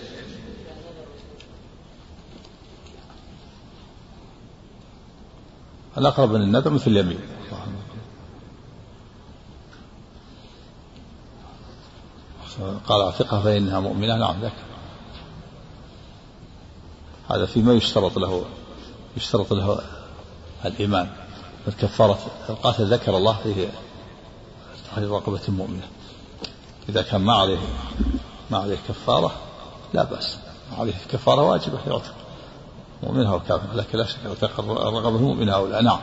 الأقرب 5.97 6.31
من 6.31 6.41
النذر 6.41 6.69
مثل 6.69 6.91
اليمين. 6.91 7.19
قال 12.87 13.01
اعتقها 13.01 13.39
فإنها 13.39 13.79
مؤمنة. 13.79 14.17
نعم 14.17 14.41
ذاك 14.41 14.53
هذا 17.31 17.45
فيما 17.45 17.73
يشترط 17.73 18.17
له 18.17 18.45
يشترط 19.17 19.53
له 19.53 19.81
الإيمان. 20.65 21.09
الكفارة 21.67 22.19
القاتل 22.49 22.93
ذكر 22.93 23.17
الله 23.17 23.37
فيه 23.43 23.69
تحرير 24.91 25.09
رقبة 25.09 25.41
مؤمنة 25.47 25.87
إذا 26.89 27.01
كان 27.01 27.21
ما 27.21 27.33
عليه 27.33 27.59
ما 28.51 28.57
عليه 28.57 28.77
كفارة 28.87 29.31
لا 29.93 30.03
بأس. 30.03 30.37
عليه 30.77 30.93
كفارة 31.11 31.41
واجبة 31.41 31.79
يعتق 31.87 32.13
مؤمنها 33.03 33.35
وكافر 33.35 33.75
لكن 33.75 33.97
لا 33.97 34.05
شك 34.05 34.17
الرقبة 34.59 35.17
المؤمنة 35.17 35.51
أو 35.51 35.67
لا 35.67 35.81
نعم. 35.81 35.99